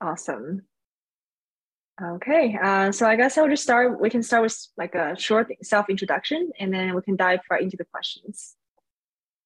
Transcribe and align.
Awesome. 0.00 0.62
Okay, 2.00 2.56
uh, 2.62 2.92
so 2.92 3.08
I 3.08 3.16
guess 3.16 3.36
I'll 3.36 3.48
just 3.48 3.64
start. 3.64 4.00
We 4.00 4.08
can 4.08 4.22
start 4.22 4.44
with 4.44 4.56
like 4.76 4.94
a 4.94 5.18
short 5.18 5.50
self 5.62 5.90
introduction, 5.90 6.50
and 6.60 6.72
then 6.72 6.94
we 6.94 7.02
can 7.02 7.16
dive 7.16 7.40
right 7.50 7.62
into 7.62 7.76
the 7.76 7.84
questions. 7.84 8.54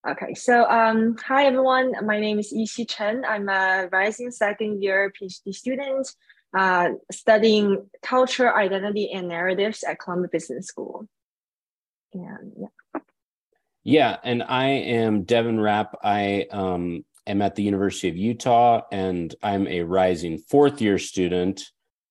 Okay, 0.07 0.35
so 0.35 0.69
um, 0.69 1.17
hi 1.25 1.47
everyone. 1.47 1.93
My 2.05 2.21
name 2.21 2.39
is 2.39 2.53
Yixi 2.53 2.91
Chen. 2.91 3.25
I'm 3.25 3.49
a 3.49 3.89
rising 3.91 4.31
second 4.31 4.83
year 4.83 5.13
PhD 5.19 5.55
student 5.55 6.09
uh, 6.57 6.91
studying 7.11 7.89
culture, 8.03 8.55
identity, 8.55 9.11
and 9.13 9.29
narratives 9.29 9.85
at 9.85 9.99
Columbia 9.99 10.29
Business 10.31 10.67
School. 10.67 11.09
And 12.13 12.53
yeah. 12.59 13.01
Yeah, 13.85 14.17
and 14.23 14.43
I 14.45 14.67
am 14.67 15.25
Devin 15.25 15.59
Rapp. 15.59 15.99
I 16.05 16.47
um, 16.51 17.05
am 17.27 17.43
at 17.43 17.55
the 17.55 17.63
University 17.63 18.09
of 18.09 18.17
Utah, 18.17 18.83
and 18.91 19.35
I'm 19.43 19.67
a 19.67 19.83
rising 19.83 20.39
fourth 20.39 20.81
year 20.81 20.99
student 20.99 21.63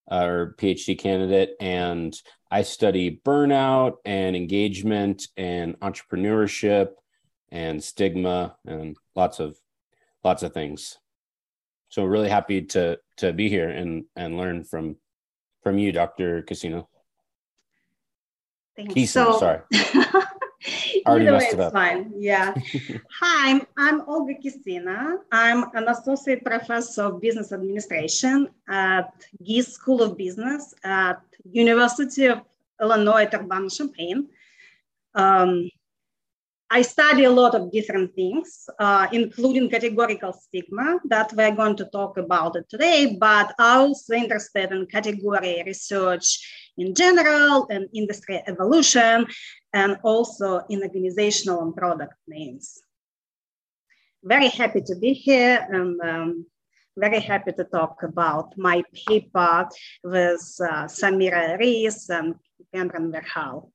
uh, 0.10 0.26
or 0.26 0.56
PhD 0.58 0.98
candidate, 0.98 1.56
and 1.60 2.14
I 2.50 2.64
study 2.64 3.22
burnout 3.24 3.96
and 4.06 4.36
engagement 4.36 5.28
and 5.38 5.80
entrepreneurship 5.80 6.90
and 7.52 7.84
stigma 7.84 8.56
and 8.66 8.98
lots 9.16 9.40
of 9.40 9.58
lots 10.24 10.44
of 10.44 10.54
things. 10.54 10.98
So 11.90 12.04
really 12.06 12.30
happy 12.30 12.62
to 12.64 13.00
to 13.18 13.34
be 13.34 13.50
here 13.50 13.70
and 13.70 14.06
and 14.16 14.38
learn 14.38 14.64
from 14.64 14.98
from 15.64 15.78
you, 15.78 15.92
Dr. 15.92 16.42
Casino. 16.42 16.90
Thank 18.76 18.96
you. 18.96 19.06
So, 19.06 19.38
sorry. 19.38 19.62
Either 21.06 21.38
way, 21.38 21.50
it's 21.52 21.72
fine. 21.72 22.14
Yeah. 22.18 22.54
Hi, 23.20 23.52
I'm, 23.52 23.62
I'm 23.78 24.02
Olga 24.08 24.36
Khessina. 24.36 25.18
I'm 25.32 25.66
an 25.74 25.88
associate 25.88 26.44
professor 26.44 27.04
of 27.04 27.22
business 27.22 27.52
administration 27.52 28.50
at 28.70 29.12
Gies 29.42 29.74
School 29.74 30.02
of 30.02 30.18
Business 30.18 30.74
at 30.84 31.22
University 31.52 32.26
of 32.26 32.42
Illinois 32.82 33.24
at 33.24 33.34
Urbana-Champaign. 33.34 34.28
Um, 35.16 35.70
I 36.74 36.84
study 36.84 37.26
a 37.26 37.30
lot 37.30 37.54
of 37.54 37.70
different 37.70 38.16
things, 38.16 38.70
uh, 38.80 39.06
including 39.12 39.70
categorical 39.70 40.32
stigma 40.32 41.00
that 41.10 41.34
we're 41.34 41.54
going 41.54 41.76
to 41.76 41.86
talk 41.86 42.18
about 42.18 42.56
it 42.56 42.70
today, 42.70 43.18
but 43.20 43.54
I'm 43.60 43.90
also 43.90 44.14
interested 44.14 44.72
in 44.72 44.86
category 44.86 45.62
research 45.66 46.72
in 46.78 46.96
general 46.96 47.68
and 47.70 47.90
industry 47.94 48.42
evolution, 48.48 49.28
and 49.74 49.98
also 50.04 50.62
in 50.70 50.82
organizational 50.84 51.62
and 51.64 51.76
product 51.76 52.16
names. 52.28 52.82
Very 54.24 54.50
happy 54.50 54.82
to 54.82 54.96
be 54.96 55.14
here 55.14 55.66
and 55.70 56.00
um, 56.02 56.46
very 56.98 57.20
happy 57.20 57.52
to 57.54 57.64
talk 57.64 58.04
about 58.04 58.58
my 58.58 58.84
paper 59.08 59.68
with 60.04 60.58
uh, 60.62 60.86
Samira 60.86 61.58
Reis 61.58 62.10
and 62.10 62.36
Cameron 62.74 63.12
Verhaal. 63.12 63.72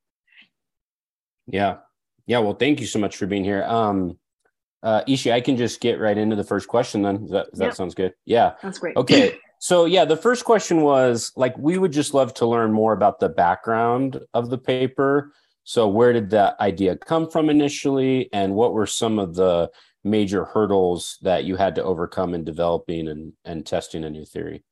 Yeah, 1.47 1.79
yeah, 2.27 2.41
well, 2.41 2.55
thank 2.55 2.81
you 2.81 2.87
so 2.87 2.99
much 2.99 3.17
for 3.17 3.27
being 3.27 3.45
here. 3.45 3.63
Um, 3.65 4.19
uh, 4.83 5.03
Yixi, 5.05 5.33
I 5.33 5.41
can 5.41 5.57
just 5.57 5.81
get 5.81 5.99
right 5.99 6.17
into 6.17 6.37
the 6.37 6.45
first 6.45 6.69
question 6.69 7.03
then. 7.03 7.23
Does 7.23 7.31
that, 7.31 7.51
does 7.51 7.59
that 7.59 7.77
sounds 7.77 7.95
good? 7.95 8.15
Yeah. 8.25 8.53
That's 8.63 8.79
great. 8.79 8.97
Okay. 8.97 9.39
So, 9.59 9.85
yeah, 9.85 10.05
the 10.05 10.17
first 10.17 10.45
question 10.45 10.83
was 10.83 11.33
like, 11.35 11.57
we 11.57 11.79
would 11.79 11.93
just 11.93 12.15
love 12.15 12.35
to 12.35 12.47
learn 12.47 12.73
more 12.73 12.93
about 12.93 13.21
the 13.21 13.29
background 13.29 14.21
of 14.35 14.51
the 14.51 14.59
paper. 14.59 15.33
So, 15.69 15.89
where 15.89 16.13
did 16.13 16.31
that 16.31 16.55
idea 16.61 16.97
come 16.97 17.29
from 17.29 17.51
initially? 17.51 18.31
And 18.33 18.55
what 18.55 18.73
were 18.73 18.87
some 18.87 19.19
of 19.19 19.35
the 19.35 19.69
major 20.05 20.45
hurdles 20.45 21.19
that 21.23 21.43
you 21.43 21.57
had 21.57 21.75
to 21.75 21.83
overcome 21.83 22.35
in 22.35 22.45
developing 22.45 23.09
and, 23.09 23.33
and 23.45 23.67
testing 23.67 24.05
a 24.05 24.11
new 24.11 24.25
theory? 24.25 24.63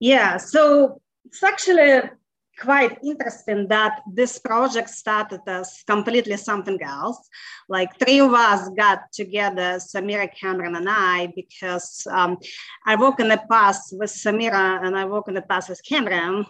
Yeah. 0.00 0.38
So, 0.38 1.02
it's 1.26 1.42
actually 1.42 2.08
quite 2.58 2.96
interesting 3.04 3.68
that 3.68 4.00
this 4.10 4.38
project 4.38 4.88
started 4.88 5.40
as 5.46 5.82
completely 5.86 6.38
something 6.38 6.80
else. 6.82 7.28
Like 7.68 7.98
three 7.98 8.20
of 8.20 8.32
us 8.32 8.70
got 8.70 9.12
together, 9.12 9.78
Samira, 9.78 10.34
Cameron, 10.34 10.76
and 10.76 10.88
I, 10.88 11.30
because 11.36 12.06
um, 12.10 12.38
I 12.86 12.96
work 12.96 13.20
in 13.20 13.28
the 13.28 13.42
past 13.50 13.92
with 13.92 14.10
Samira 14.10 14.86
and 14.86 14.96
I 14.96 15.04
work 15.04 15.28
in 15.28 15.34
the 15.34 15.42
past 15.42 15.68
with 15.68 15.84
Cameron. 15.84 16.46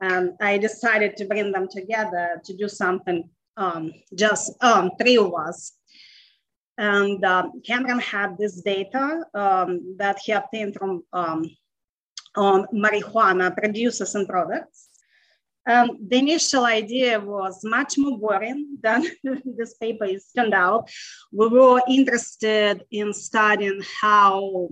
And 0.00 0.32
I 0.40 0.58
decided 0.58 1.16
to 1.16 1.24
bring 1.24 1.52
them 1.52 1.68
together 1.68 2.40
to 2.44 2.56
do 2.56 2.68
something, 2.68 3.28
um, 3.56 3.92
just 4.14 4.52
um, 4.62 4.92
three 5.00 5.16
of 5.16 5.34
us. 5.34 5.72
And 6.76 7.24
um, 7.24 7.60
Cameron 7.66 7.98
had 7.98 8.38
this 8.38 8.60
data 8.62 9.24
um, 9.34 9.96
that 9.98 10.20
he 10.24 10.32
obtained 10.32 10.74
from 10.74 11.02
um, 11.12 11.50
on 12.36 12.66
marijuana 12.72 13.56
producers 13.56 14.14
and 14.14 14.28
products 14.28 14.88
um, 15.68 15.98
the 16.08 16.16
initial 16.16 16.64
idea 16.64 17.20
was 17.20 17.62
much 17.62 17.98
more 17.98 18.18
boring 18.18 18.78
than 18.82 19.04
this 19.44 19.74
paper 19.74 20.06
is 20.06 20.30
turned 20.34 20.54
out. 20.54 20.90
We 21.30 21.48
were 21.48 21.82
interested 21.86 22.84
in 22.90 23.12
studying 23.12 23.82
how 24.00 24.70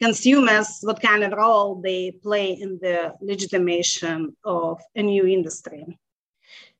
consumers, 0.00 0.78
what 0.82 1.02
kind 1.02 1.22
of 1.22 1.32
role 1.32 1.80
they 1.80 2.10
play 2.10 2.52
in 2.52 2.78
the 2.80 3.14
legitimation 3.20 4.36
of 4.44 4.80
a 4.96 5.02
new 5.02 5.26
industry. 5.26 5.98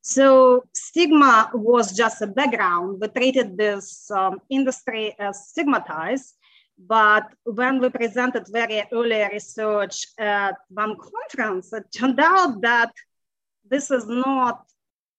So 0.03 0.65
stigma 0.73 1.51
was 1.53 1.97
just 1.97 2.23
a 2.23 2.27
background. 2.27 3.01
We 3.01 3.09
treated 3.09 3.57
this 3.57 4.11
um, 4.11 4.41
industry 4.49 5.15
as 5.19 5.49
stigmatized. 5.49 6.35
But 6.79 7.25
when 7.45 7.79
we 7.79 7.91
presented 7.91 8.47
very 8.51 8.83
early 8.91 9.23
research 9.31 10.07
at 10.19 10.55
one 10.71 10.97
conference, 10.97 11.73
it 11.75 11.85
turned 11.95 12.19
out 12.19 12.63
that 12.63 12.91
this 13.69 13.91
is 13.91 14.07
not 14.09 14.65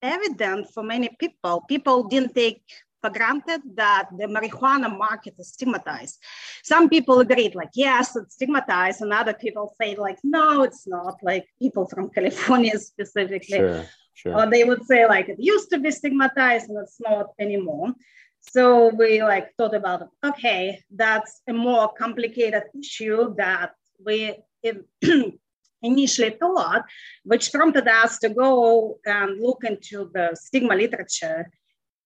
evident 0.01 0.69
for 0.73 0.81
many 0.81 1.09
people. 1.19 1.63
People 1.69 2.07
didn't 2.07 2.33
take 2.33 2.63
for 3.01 3.09
granted 3.09 3.61
that 3.75 4.09
the 4.17 4.25
marijuana 4.25 4.95
market 4.95 5.33
is 5.39 5.49
stigmatized. 5.49 6.19
Some 6.63 6.87
people 6.87 7.19
agreed, 7.19 7.55
like, 7.55 7.71
yes, 7.73 8.15
it's 8.15 8.35
stigmatized, 8.35 9.01
and 9.01 9.11
other 9.11 9.33
people 9.33 9.73
say, 9.81 9.95
like, 9.95 10.19
no, 10.23 10.63
it's 10.63 10.87
not. 10.87 11.17
Like 11.23 11.45
people 11.59 11.87
from 11.87 12.09
California 12.15 12.77
specifically, 12.77 13.57
sure, 13.57 13.85
sure. 14.13 14.35
or 14.35 14.49
they 14.49 14.63
would 14.63 14.85
say, 14.85 15.07
like, 15.07 15.29
it 15.29 15.39
used 15.39 15.69
to 15.71 15.79
be 15.79 15.91
stigmatized 15.91 16.69
and 16.69 16.77
it's 16.77 16.99
not 16.99 17.27
anymore. 17.39 17.93
So 18.41 18.89
we 18.89 19.21
like 19.21 19.53
thought 19.55 19.75
about, 19.75 20.09
okay, 20.25 20.81
that's 20.93 21.41
a 21.47 21.53
more 21.53 21.93
complicated 21.93 22.63
issue 22.79 23.35
that 23.35 23.71
we 24.03 24.35
initially 25.83 26.31
thought, 26.31 26.85
which 27.23 27.51
prompted 27.51 27.87
us 27.87 28.17
to 28.19 28.29
go 28.29 28.99
and 29.05 29.39
look 29.39 29.63
into 29.63 30.09
the 30.13 30.35
stigma 30.35 30.75
literature 30.75 31.51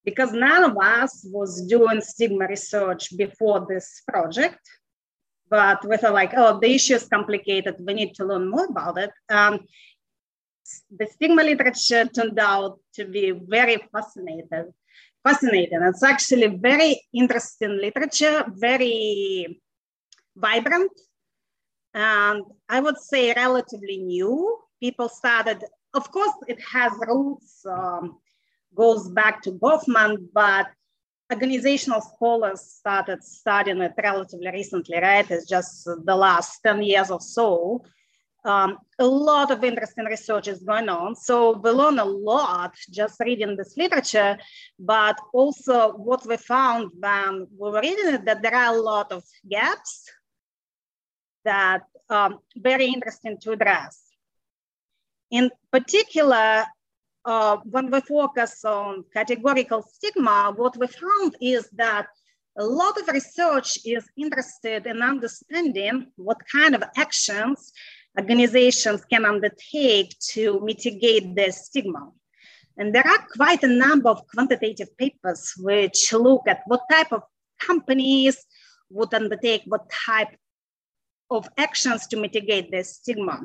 because 0.06 0.32
none 0.32 0.64
of 0.64 0.78
us 0.78 1.26
was 1.32 1.66
doing 1.66 2.00
stigma 2.02 2.48
research 2.48 3.16
before 3.18 3.66
this 3.68 4.02
project. 4.08 4.60
But 5.50 5.88
we 5.88 5.98
thought 5.98 6.14
like, 6.14 6.34
oh, 6.36 6.60
the 6.60 6.74
issue 6.74 6.96
is 6.96 7.08
complicated. 7.08 7.76
We 7.80 7.94
need 7.94 8.16
to 8.16 8.26
learn 8.26 8.50
more 8.50 8.66
about 8.66 8.98
it. 8.98 9.12
Um, 9.30 9.60
the 10.98 11.08
stigma 11.08 11.44
literature 11.44 12.06
turned 12.06 12.40
out 12.40 12.80
to 12.96 13.06
be 13.06 13.32
very 13.32 13.78
fascinating 13.92 14.74
fascinating. 15.26 15.82
It's 15.82 16.04
actually 16.04 16.48
very 16.48 17.02
interesting 17.12 17.80
literature, 17.82 18.46
very 18.48 19.60
vibrant, 20.36 20.92
and 21.94 22.44
I 22.70 22.80
would 22.80 23.00
say 23.00 23.34
relatively 23.34 23.98
new. 23.98 24.60
People 24.80 25.10
started, 25.10 25.64
of 25.96 26.12
course, 26.12 26.36
it 26.48 26.60
has 26.72 26.92
roots, 27.08 27.66
um, 27.66 28.20
goes 28.76 29.10
back 29.10 29.42
to 29.44 29.52
Goffman, 29.52 30.28
but 30.34 30.68
organizational 31.32 32.02
scholars 32.02 32.62
started 32.62 33.24
studying 33.24 33.82
it 33.82 33.94
relatively 34.02 34.52
recently, 34.52 35.00
right? 35.00 35.30
It's 35.30 35.48
just 35.48 35.86
the 35.86 36.16
last 36.16 36.60
10 36.64 36.84
years 36.84 37.10
or 37.10 37.20
so. 37.20 37.84
Um, 38.44 38.78
a 39.00 39.06
lot 39.06 39.50
of 39.50 39.64
interesting 39.64 40.06
research 40.06 40.48
is 40.48 40.60
going 40.60 40.88
on. 40.88 41.16
So 41.16 41.58
we 41.58 41.72
learn 41.72 41.98
a 41.98 42.06
lot 42.06 42.76
just 42.92 43.20
reading 43.20 43.58
this 43.58 43.76
literature, 43.76 44.38
but 44.78 45.18
also 45.34 45.94
what 45.94 46.28
we 46.28 46.38
found 46.38 46.92
when 47.00 47.48
we 47.58 47.72
were 47.72 47.82
reading 47.82 48.14
it, 48.14 48.26
that 48.26 48.44
there 48.44 48.54
are 48.54 48.76
a 48.76 48.80
lot 48.80 49.12
of 49.12 49.24
gaps 49.50 50.12
that 51.44 51.82
um, 52.10 52.40
very 52.56 52.86
interesting 52.86 53.40
to 53.42 53.54
address. 53.54 54.04
In 55.32 55.50
particular, 55.72 56.66
uh, 57.26 57.58
when 57.64 57.90
we 57.90 58.00
focus 58.02 58.64
on 58.64 59.04
categorical 59.14 59.82
stigma, 59.82 60.54
what 60.56 60.78
we 60.78 60.88
found 60.88 61.36
is 61.42 61.68
that 61.74 62.08
a 62.58 62.64
lot 62.64 62.98
of 63.00 63.08
research 63.10 63.80
is 63.86 64.06
interested 64.16 64.86
in 64.86 65.02
understanding 65.02 66.08
what 66.16 66.38
kind 66.50 66.76
of 66.76 66.84
actions 66.96 67.74
organizations 68.18 69.04
can 69.06 69.26
undertake 69.26 70.16
to 70.20 70.62
mitigate 70.62 71.36
the 71.36 71.52
stigma. 71.52 72.12
And 72.78 72.94
there 72.94 73.06
are 73.06 73.28
quite 73.36 73.64
a 73.64 73.68
number 73.68 74.10
of 74.10 74.26
quantitative 74.28 74.98
papers 74.98 75.54
which 75.58 76.14
look 76.14 76.44
at 76.48 76.62
what 76.68 76.82
type 76.90 77.12
of 77.12 77.24
companies 77.60 78.46
would 78.90 79.14
undertake 79.14 79.64
what 79.66 79.90
type 79.90 80.36
of 81.30 81.48
actions 81.58 82.08
to 82.08 82.18
mitigate 82.18 82.72
the 82.72 82.84
stigma. 82.84 83.44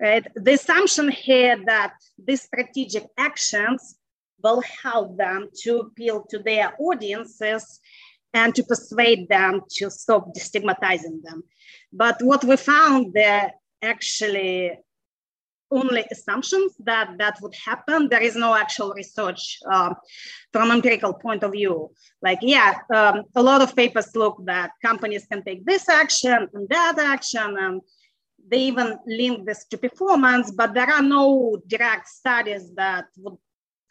Right? 0.00 0.26
The 0.34 0.52
assumption 0.52 1.10
here 1.10 1.56
that 1.66 1.94
these 2.22 2.42
strategic 2.42 3.06
actions 3.16 3.96
will 4.42 4.62
help 4.82 5.16
them 5.16 5.48
to 5.62 5.78
appeal 5.78 6.24
to 6.30 6.38
their 6.38 6.74
audiences 6.78 7.80
and 8.34 8.54
to 8.54 8.62
persuade 8.62 9.28
them 9.28 9.62
to 9.76 9.90
stop 9.90 10.34
destigmatizing 10.34 11.22
them. 11.22 11.42
But 11.92 12.22
what 12.22 12.44
we 12.44 12.56
found 12.56 13.14
there 13.14 13.52
actually 13.82 14.78
only 15.70 16.04
assumptions 16.10 16.74
that 16.84 17.10
that 17.18 17.38
would 17.42 17.54
happen. 17.54 18.08
There 18.08 18.22
is 18.22 18.36
no 18.36 18.54
actual 18.54 18.92
research 18.92 19.58
uh, 19.70 19.94
from 20.52 20.70
empirical 20.70 21.14
point 21.14 21.42
of 21.42 21.52
view. 21.52 21.90
Like, 22.22 22.38
yeah, 22.42 22.78
um, 22.94 23.24
a 23.34 23.42
lot 23.42 23.62
of 23.62 23.74
papers 23.74 24.14
look 24.14 24.36
that 24.44 24.70
companies 24.84 25.26
can 25.26 25.42
take 25.42 25.64
this 25.64 25.88
action 25.88 26.48
and 26.54 26.68
that 26.68 26.98
action, 26.98 27.56
and 27.58 27.80
they 28.48 28.62
even 28.62 28.98
link 29.06 29.46
this 29.46 29.64
to 29.66 29.78
performance, 29.78 30.50
but 30.50 30.74
there 30.74 30.90
are 30.90 31.02
no 31.02 31.60
direct 31.66 32.08
studies 32.08 32.74
that 32.74 33.06
would 33.18 33.38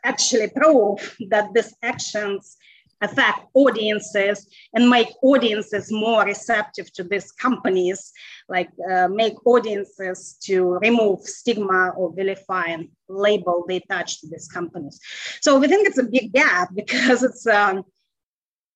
actually 0.03 0.49
prove 0.49 1.15
that 1.29 1.49
these 1.53 1.73
actions 1.81 2.57
affect 3.01 3.39
audiences 3.53 4.47
and 4.73 4.89
make 4.89 5.09
audiences 5.21 5.91
more 5.91 6.23
receptive 6.23 6.91
to 6.93 7.03
these 7.03 7.31
companies, 7.31 8.11
like 8.47 8.69
uh, 8.89 9.07
make 9.09 9.35
audiences 9.45 10.37
to 10.43 10.77
remove 10.81 11.21
stigma 11.21 11.89
or 11.97 12.13
vilifying 12.13 12.89
label 13.09 13.65
they 13.67 13.77
attach 13.77 14.21
to 14.21 14.27
these 14.27 14.47
companies. 14.47 14.99
So 15.41 15.59
we 15.59 15.67
think 15.67 15.87
it's 15.87 15.97
a 15.97 16.03
big 16.03 16.31
gap 16.33 16.69
because 16.75 17.23
it's 17.23 17.45
um, 17.47 17.83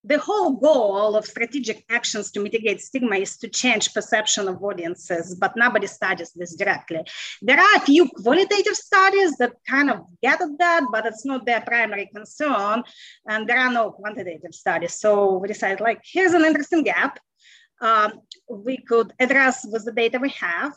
the 0.10 0.18
whole 0.18 0.54
goal 0.54 1.16
of 1.16 1.24
strategic 1.24 1.86
actions 1.88 2.32
to 2.32 2.40
mitigate 2.40 2.82
stigma 2.82 3.18
is 3.18 3.38
to 3.38 3.48
change 3.48 3.94
perception 3.94 4.48
of 4.48 4.62
audiences, 4.64 5.36
but 5.36 5.54
nobody 5.56 5.86
studies 5.86 6.32
this 6.36 6.56
directly. 6.56 7.02
There 7.44 7.60
are 7.60 7.76
a 7.76 7.82
few 7.82 8.10
qualitative 8.10 8.76
studies 8.76 9.38
that 9.38 9.54
kind 9.70 9.92
of 9.92 10.00
get 10.24 10.42
at 10.42 10.58
that, 10.58 10.86
but 10.92 11.06
it's 11.06 11.26
not 11.26 11.46
their 11.46 11.62
primary 11.62 12.08
concern. 12.08 12.82
And 13.28 13.48
there 13.48 13.60
are 13.60 13.72
no 13.72 13.92
quantitative 13.92 14.54
studies. 14.54 14.96
So 15.00 15.38
we 15.38 15.48
decided 15.48 15.80
like, 15.80 16.02
here's 16.04 16.34
an 16.34 16.44
interesting 16.44 16.84
gap. 16.84 17.20
Um, 17.80 18.14
we 18.50 18.78
could 18.78 19.14
address 19.20 19.64
with 19.72 19.86
the 19.86 19.92
data 19.92 20.18
we 20.18 20.30
have. 20.30 20.74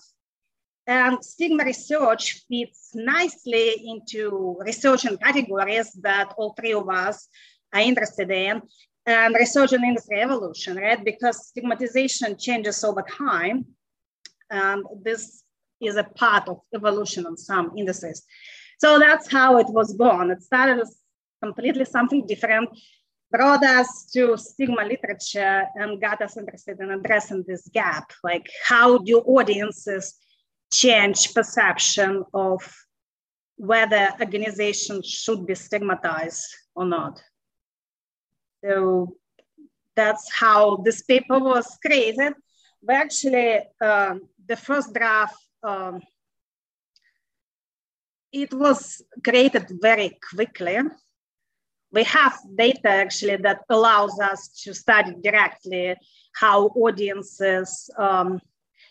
And 0.86 1.24
stigma 1.24 1.64
research 1.64 2.44
fits 2.50 2.90
nicely 2.92 3.82
into 3.86 4.58
research 4.60 5.06
and 5.06 5.18
categories 5.18 5.90
that 6.02 6.34
all 6.36 6.52
three 6.52 6.74
of 6.74 6.86
us 6.90 7.28
are 7.72 7.80
interested 7.80 8.30
in 8.30 8.60
and 9.06 9.34
research 9.34 9.72
and 9.72 9.84
industry 9.84 10.20
evolution, 10.20 10.76
right? 10.76 11.04
Because 11.04 11.48
stigmatization 11.48 12.36
changes 12.38 12.84
over 12.84 13.02
time. 13.02 13.66
And 14.50 14.84
this 15.02 15.42
is 15.80 15.96
a 15.96 16.04
part 16.04 16.48
of 16.48 16.60
evolution 16.74 17.26
in 17.26 17.36
some 17.36 17.72
industries. 17.76 18.22
So 18.78 18.98
that's 18.98 19.30
how 19.30 19.58
it 19.58 19.66
was 19.68 19.94
born. 19.94 20.30
It 20.30 20.42
started 20.42 20.80
as 20.80 20.96
completely 21.42 21.84
something 21.84 22.26
different, 22.26 22.68
brought 23.30 23.64
us 23.64 24.10
to 24.12 24.36
stigma 24.36 24.84
literature 24.84 25.64
and 25.74 26.00
got 26.00 26.22
us 26.22 26.36
interested 26.36 26.78
in 26.80 26.90
addressing 26.90 27.44
this 27.46 27.68
gap. 27.68 28.12
Like 28.22 28.46
how 28.66 28.98
do 28.98 29.18
audiences 29.20 30.14
change 30.72 31.34
perception 31.34 32.24
of 32.34 32.60
whether 33.56 34.08
organizations 34.20 35.06
should 35.06 35.46
be 35.46 35.54
stigmatized 35.54 36.44
or 36.74 36.84
not? 36.84 37.20
So 38.64 39.16
that's 39.94 40.30
how 40.32 40.76
this 40.76 41.02
paper 41.02 41.38
was 41.38 41.78
created. 41.84 42.34
But 42.82 42.96
actually, 42.96 43.60
um, 43.80 44.22
the 44.46 44.56
first 44.56 44.92
draft, 44.92 45.36
um, 45.62 46.00
it 48.32 48.52
was 48.52 49.02
created 49.22 49.66
very 49.80 50.18
quickly. 50.30 50.78
We 51.92 52.04
have 52.04 52.38
data 52.56 52.88
actually 52.88 53.36
that 53.36 53.60
allows 53.68 54.18
us 54.18 54.48
to 54.62 54.74
study 54.74 55.14
directly 55.22 55.94
how 56.34 56.68
audiences, 56.68 57.90
um, 57.98 58.40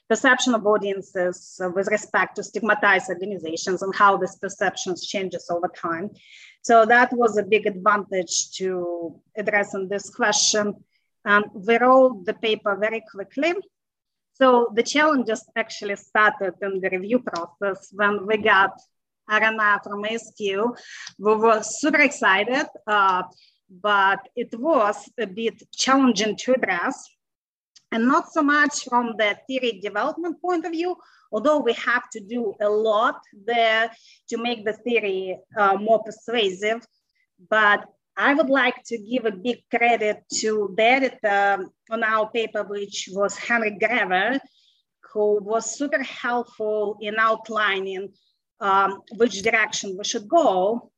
perception 0.08 0.54
of 0.54 0.68
audiences 0.68 1.60
with 1.74 1.88
respect 1.88 2.36
to 2.36 2.44
stigmatized 2.44 3.10
organizations 3.10 3.82
and 3.82 3.96
how 3.96 4.18
this 4.18 4.36
perceptions 4.36 5.08
changes 5.08 5.50
over 5.50 5.68
time. 5.70 6.12
So 6.62 6.86
that 6.86 7.12
was 7.14 7.38
a 7.38 7.44
big 7.44 7.66
advantage 7.66 8.52
to 8.58 9.20
addressing 9.36 9.88
this 9.90 10.10
question. 10.10 10.76
And 11.26 11.46
we 11.54 11.78
wrote 11.78 12.26
the 12.26 12.34
paper 12.34 12.76
very 12.76 13.04
quickly. 13.12 13.54
So 14.34 14.72
the 14.74 14.84
challenges 14.84 15.44
actually 15.56 15.96
started 15.96 16.54
in 16.62 16.80
the 16.82 16.90
review 16.90 17.20
process 17.20 17.90
when 17.92 18.26
we 18.26 18.38
got 18.38 18.80
RNA 19.30 19.84
from 19.84 20.04
ASQ. 20.04 20.76
We 21.20 21.36
were 21.36 21.62
super 21.64 22.02
excited, 22.02 22.68
uh, 22.88 23.24
but 23.70 24.20
it 24.36 24.50
was 24.60 25.10
a 25.20 25.28
bit 25.28 25.62
challenging 25.74 26.36
to 26.38 26.54
address. 26.54 27.10
And 27.92 28.08
not 28.08 28.32
so 28.32 28.42
much 28.42 28.86
from 28.88 29.16
the 29.18 29.38
theory 29.48 29.80
development 29.82 30.42
point 30.42 30.66
of 30.66 30.72
view, 30.72 30.96
although 31.32 31.60
we 31.60 31.74
have 31.74 32.10
to 32.10 32.20
do 32.20 32.54
a 32.62 32.70
lot 32.70 33.20
there 33.46 33.92
to 34.30 34.38
make 34.38 34.66
the 34.66 34.74
theory 34.74 35.38
uh, 35.58 35.76
more 35.76 36.04
persuasive, 36.04 36.86
but 37.50 37.86
I 38.18 38.34
would 38.34 38.50
like 38.50 38.84
to 38.86 38.98
give 38.98 39.26
a 39.26 39.32
big 39.32 39.64
credit 39.70 40.24
to 40.42 40.74
the 40.76 40.84
editor 40.84 41.66
on 41.90 42.04
our 42.04 42.30
paper, 42.30 42.64
which 42.64 43.10
was 43.12 43.38
Henrich 43.38 43.80
Greve, 43.80 44.40
who 45.14 45.42
was 45.42 45.78
super 45.78 46.04
helpful 46.04 46.98
in 47.02 47.16
outlining 47.18 48.10
um, 48.60 49.02
which 49.16 49.42
direction 49.42 49.98
we 49.98 50.04
should 50.04 50.28
go. 50.28 50.92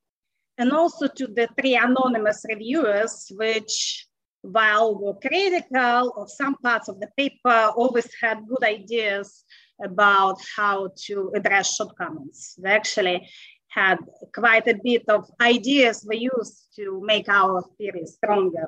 And 0.58 0.72
also 0.72 1.08
to 1.08 1.28
the 1.28 1.48
three 1.60 1.76
anonymous 1.76 2.46
reviewers, 2.48 3.32
which 3.36 4.08
while 4.42 5.00
were 5.00 5.16
critical 5.16 6.14
of 6.18 6.30
some 6.30 6.56
parts 6.56 6.90
of 6.90 7.00
the 7.00 7.10
paper, 7.18 7.72
always 7.76 8.10
had 8.22 8.46
good 8.48 8.64
ideas 8.64 9.46
about 9.82 10.38
how 10.56 10.90
to 11.06 11.32
address 11.36 11.76
shortcomings. 11.76 12.56
We 12.58 12.70
actually 12.70 13.28
had 13.70 13.98
quite 14.34 14.68
a 14.68 14.80
bit 14.84 15.04
of 15.10 15.30
ideas 15.42 16.06
we 16.08 16.30
used 16.36 16.68
to 16.76 17.02
make 17.04 17.28
our 17.28 17.64
theory 17.78 18.06
stronger. 18.06 18.68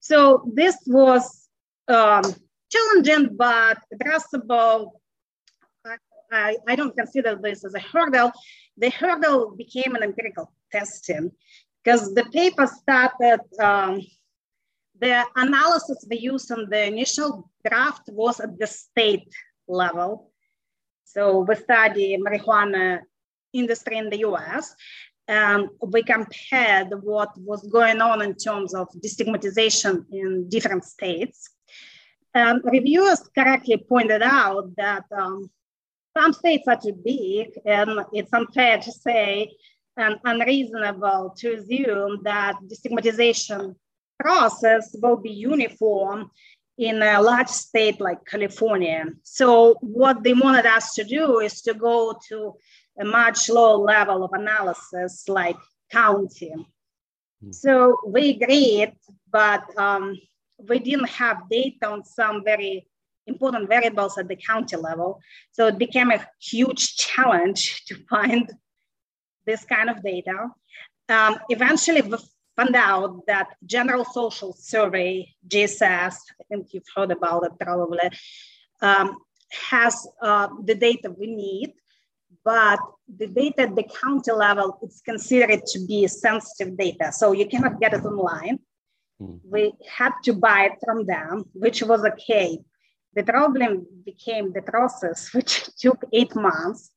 So 0.00 0.50
this 0.52 0.76
was 0.86 1.48
um, 1.88 2.22
challenging 2.70 3.36
but 3.36 3.78
addressable. 3.94 4.90
I, 6.30 6.56
I 6.68 6.76
don't 6.76 6.96
consider 6.96 7.38
this 7.40 7.64
as 7.64 7.74
a 7.74 7.80
hurdle. 7.80 8.32
The 8.76 8.90
hurdle 8.90 9.54
became 9.56 9.94
an 9.94 10.02
empirical 10.02 10.52
testing 10.72 11.30
because 11.82 12.14
the 12.14 12.24
paper 12.24 12.66
started, 12.66 13.40
um, 13.60 14.00
the 15.00 15.24
analysis 15.36 16.04
we 16.10 16.18
used 16.18 16.50
in 16.50 16.68
the 16.70 16.86
initial 16.86 17.50
draft 17.66 18.02
was 18.08 18.40
at 18.40 18.58
the 18.58 18.66
state 18.66 19.28
level. 19.68 20.30
So 21.04 21.40
we 21.40 21.54
study 21.54 22.16
marijuana 22.18 23.00
industry 23.52 23.98
in 23.98 24.10
the 24.10 24.18
US. 24.20 24.74
and 25.26 25.70
we 25.80 26.02
compared 26.02 26.88
what 27.02 27.30
was 27.38 27.66
going 27.68 28.00
on 28.02 28.20
in 28.20 28.34
terms 28.34 28.74
of 28.74 28.88
destigmatization 29.04 30.04
in 30.12 30.48
different 30.50 30.84
states. 30.84 31.50
Um, 32.34 32.60
reviewers 32.64 33.20
correctly 33.34 33.78
pointed 33.88 34.22
out 34.22 34.76
that 34.76 35.04
um, 35.16 35.50
some 36.16 36.32
states 36.32 36.64
are 36.68 36.80
too 36.80 36.96
big, 37.04 37.48
and 37.64 38.00
it's 38.12 38.32
unfair 38.32 38.78
to 38.78 38.92
say 38.92 39.50
and 39.96 40.16
unreasonable 40.24 41.34
to 41.38 41.54
assume 41.54 42.20
that 42.24 42.56
the 42.60 42.74
destigmatization 42.74 43.74
process 44.18 44.94
will 45.00 45.16
be 45.16 45.30
uniform 45.30 46.30
in 46.76 47.02
a 47.02 47.20
large 47.20 47.48
state 47.48 48.00
like 48.00 48.24
California. 48.26 49.04
So 49.22 49.76
what 49.80 50.22
they 50.22 50.34
wanted 50.34 50.66
us 50.66 50.94
to 50.94 51.04
do 51.04 51.40
is 51.40 51.62
to 51.62 51.74
go 51.74 52.18
to 52.28 52.54
a 52.98 53.04
much 53.04 53.48
lower 53.48 53.76
level 53.76 54.24
of 54.24 54.32
analysis 54.32 55.28
like 55.28 55.56
county. 55.90 56.52
Mm-hmm. 56.54 57.52
So 57.52 57.96
we 58.06 58.30
agreed, 58.30 58.92
but 59.30 59.62
um, 59.78 60.18
we 60.58 60.78
didn't 60.78 61.10
have 61.10 61.48
data 61.50 61.88
on 61.88 62.04
some 62.04 62.42
very 62.44 62.86
important 63.26 63.68
variables 63.68 64.18
at 64.18 64.28
the 64.28 64.36
county 64.36 64.76
level. 64.76 65.20
So 65.52 65.68
it 65.68 65.78
became 65.78 66.10
a 66.10 66.26
huge 66.40 66.96
challenge 66.96 67.84
to 67.86 67.96
find 68.10 68.50
this 69.46 69.64
kind 69.64 69.90
of 69.90 70.02
data. 70.02 70.48
Um, 71.08 71.38
eventually, 71.50 72.00
we 72.00 72.16
found 72.56 72.76
out 72.76 73.26
that 73.26 73.48
General 73.64 74.04
Social 74.04 74.52
Survey, 74.52 75.34
GSS, 75.48 76.14
I 76.40 76.44
think 76.48 76.68
you've 76.72 76.84
heard 76.94 77.10
about 77.10 77.44
it 77.44 77.52
probably, 77.60 78.10
um, 78.80 79.16
has 79.70 80.06
uh, 80.22 80.48
the 80.64 80.74
data 80.74 81.14
we 81.18 81.26
need, 81.26 81.74
but 82.44 82.78
the 83.16 83.26
data 83.26 83.62
at 83.62 83.76
the 83.76 83.84
county 83.84 84.32
level 84.32 84.78
is 84.82 85.00
considered 85.04 85.64
to 85.66 85.84
be 85.86 86.06
sensitive 86.06 86.76
data, 86.76 87.12
so 87.12 87.32
you 87.32 87.46
cannot 87.46 87.80
get 87.80 87.94
it 87.94 88.04
online. 88.04 88.58
Mm. 89.20 89.40
We 89.44 89.72
had 89.88 90.12
to 90.24 90.32
buy 90.32 90.70
it 90.70 90.78
from 90.84 91.06
them, 91.06 91.44
which 91.52 91.82
was 91.82 92.04
okay. 92.04 92.58
The 93.14 93.22
problem 93.22 93.86
became 94.04 94.52
the 94.52 94.62
process, 94.62 95.30
which 95.34 95.64
took 95.76 96.04
eight 96.12 96.34
months 96.34 96.90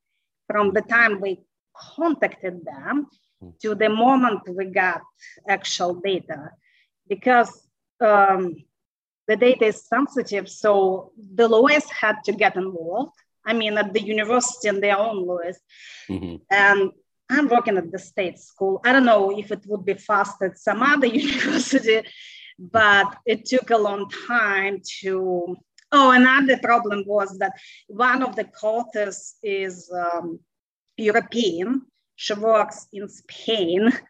from 0.49 0.73
the 0.73 0.81
time 0.81 1.21
we 1.21 1.41
contacted 1.75 2.65
them. 2.65 3.07
To 3.61 3.75
the 3.75 3.89
moment 3.89 4.41
we 4.49 4.65
got 4.65 5.01
actual 5.47 5.95
data 5.95 6.51
because 7.07 7.67
um, 8.01 8.55
the 9.27 9.35
data 9.35 9.65
is 9.65 9.85
sensitive. 9.85 10.49
So 10.49 11.11
the 11.35 11.47
lawyers 11.47 11.89
had 11.89 12.23
to 12.25 12.31
get 12.31 12.55
involved. 12.55 13.13
I 13.45 13.53
mean, 13.53 13.77
at 13.77 13.93
the 13.93 14.01
university 14.01 14.67
and 14.67 14.81
their 14.81 14.97
own 14.97 15.25
lawyers. 15.25 15.57
Mm-hmm. 16.09 16.35
And 16.51 16.91
I'm 17.29 17.47
working 17.47 17.77
at 17.77 17.91
the 17.91 17.99
state 17.99 18.39
school. 18.39 18.81
I 18.83 18.93
don't 18.93 19.05
know 19.05 19.37
if 19.37 19.51
it 19.51 19.63
would 19.67 19.85
be 19.85 19.95
fast 19.95 20.41
at 20.41 20.57
some 20.57 20.81
other 20.81 21.07
university, 21.25 22.03
but 22.57 23.15
it 23.25 23.45
took 23.45 23.69
a 23.69 23.77
long 23.77 24.09
time 24.27 24.81
to. 25.01 25.57
Oh, 25.89 26.11
another 26.11 26.57
problem 26.57 27.05
was 27.07 27.37
that 27.39 27.53
one 27.87 28.21
of 28.21 28.35
the 28.35 28.43
co-authors 28.43 29.35
is 29.41 29.89
um, 29.93 30.39
European. 30.97 31.83
She 32.17 32.33
works 32.33 32.87
in 32.91 33.07
Spain. 33.07 33.93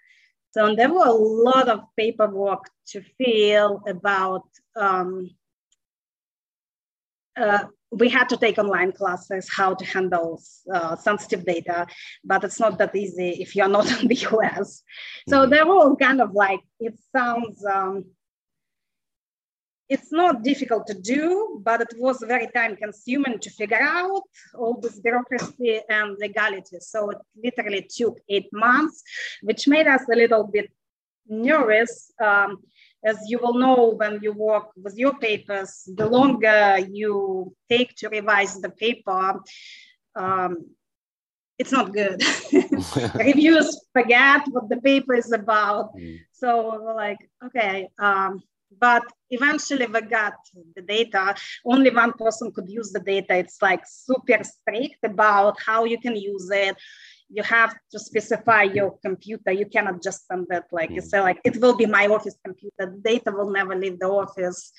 So 0.52 0.74
there 0.74 0.92
were 0.92 1.06
a 1.06 1.12
lot 1.12 1.70
of 1.70 1.82
paperwork 1.96 2.64
to 2.88 3.04
fill 3.20 3.84
about. 3.86 4.48
Um, 4.76 5.30
uh, 7.40 7.66
we 7.92 8.10
had 8.10 8.30
to 8.30 8.38
take 8.38 8.58
online 8.58 8.92
classes 8.92 9.48
how 9.54 9.76
to 9.76 9.86
handle 9.86 10.42
uh, 10.74 10.96
sensitive 10.96 11.46
data, 11.46 11.86
but 12.24 12.44
it's 12.44 12.60
not 12.60 12.80
that 12.80 12.96
easy 12.96 13.30
if 13.40 13.56
you're 13.56 13.68
not 13.68 13.92
in 14.02 14.08
the 14.08 14.16
US. 14.32 14.82
So 15.30 15.42
mm-hmm. 15.42 15.52
they're 15.52 15.68
all 15.70 15.96
kind 15.96 16.22
of 16.22 16.32
like 16.32 16.62
it 16.80 16.98
sounds 17.16 17.64
um, 17.64 18.06
it's 19.90 20.12
not 20.12 20.44
difficult 20.44 20.86
to 20.88 20.94
do, 20.94 21.62
but 21.64 21.82
it 21.82 21.94
was 21.98 22.24
very 22.28 22.48
time 22.48 22.76
consuming 22.76 23.40
to 23.40 23.50
figure 23.50 23.82
out 23.82 24.22
all 24.56 24.80
this 24.80 25.00
bureaucracy 25.00 25.80
and 25.90 26.18
legality. 26.20 26.78
So 26.80 27.12
it 27.12 27.18
literally 27.44 27.88
took 27.90 28.20
eight 28.28 28.50
months, 28.52 29.04
which 29.42 29.68
made 29.68 29.88
us 29.88 30.02
a 30.12 30.16
little 30.16 30.44
bit 30.44 30.72
nervous. 31.28 32.12
Um, 32.22 32.58
as 33.04 33.18
you 33.28 33.40
will 33.42 33.54
know, 33.54 33.94
when 33.96 34.20
you 34.22 34.34
work 34.34 34.70
with 34.76 34.98
your 34.98 35.18
papers, 35.20 35.88
the 35.96 36.08
longer 36.08 36.80
you 36.80 37.56
take 37.70 37.96
to 37.98 38.10
revise 38.10 38.60
the 38.60 38.70
paper, 38.70 39.40
um, 40.16 40.66
it's 41.58 41.72
not 41.72 41.94
good. 41.94 42.22
Reviewers 43.16 43.88
forget 43.94 44.42
what 44.50 44.70
the 44.70 44.78
paper 44.78 45.16
is 45.16 45.32
about. 45.32 45.96
Mm. 45.96 46.20
So 46.34 46.80
we're 46.84 46.96
like, 46.96 47.18
okay, 47.46 47.90
um, 47.98 48.44
but 48.72 49.04
eventually 49.30 49.86
we 49.86 50.02
got 50.02 50.36
the 50.76 50.82
data. 50.82 51.36
Only 51.66 51.90
one 51.90 52.14
person 52.14 52.52
could 52.52 52.70
use 52.70 52.92
the 52.92 53.00
data. 53.00 53.36
It's 53.36 53.62
like 53.62 53.84
super 53.86 54.44
strict 54.44 55.04
about 55.04 55.62
how 55.62 55.86
you 55.86 56.00
can 56.00 56.16
use 56.16 56.50
it. 56.52 56.76
You 57.30 57.44
have 57.44 57.76
to 57.92 58.00
specify 58.00 58.64
your 58.64 58.98
computer. 59.04 59.52
You 59.52 59.66
cannot 59.66 60.02
just 60.02 60.28
send 60.28 60.48
it 60.50 60.64
like 60.72 60.92
you 60.92 61.02
say 61.02 61.20
like 61.20 61.40
it 61.44 61.58
will 61.58 61.76
be 61.76 61.86
my 61.86 62.08
office 62.08 62.36
computer. 62.44 62.74
The 62.80 63.02
data 63.04 63.32
will 63.32 63.52
never 63.52 63.76
leave 63.76 64.00
the 64.00 64.08
office. 64.08 64.72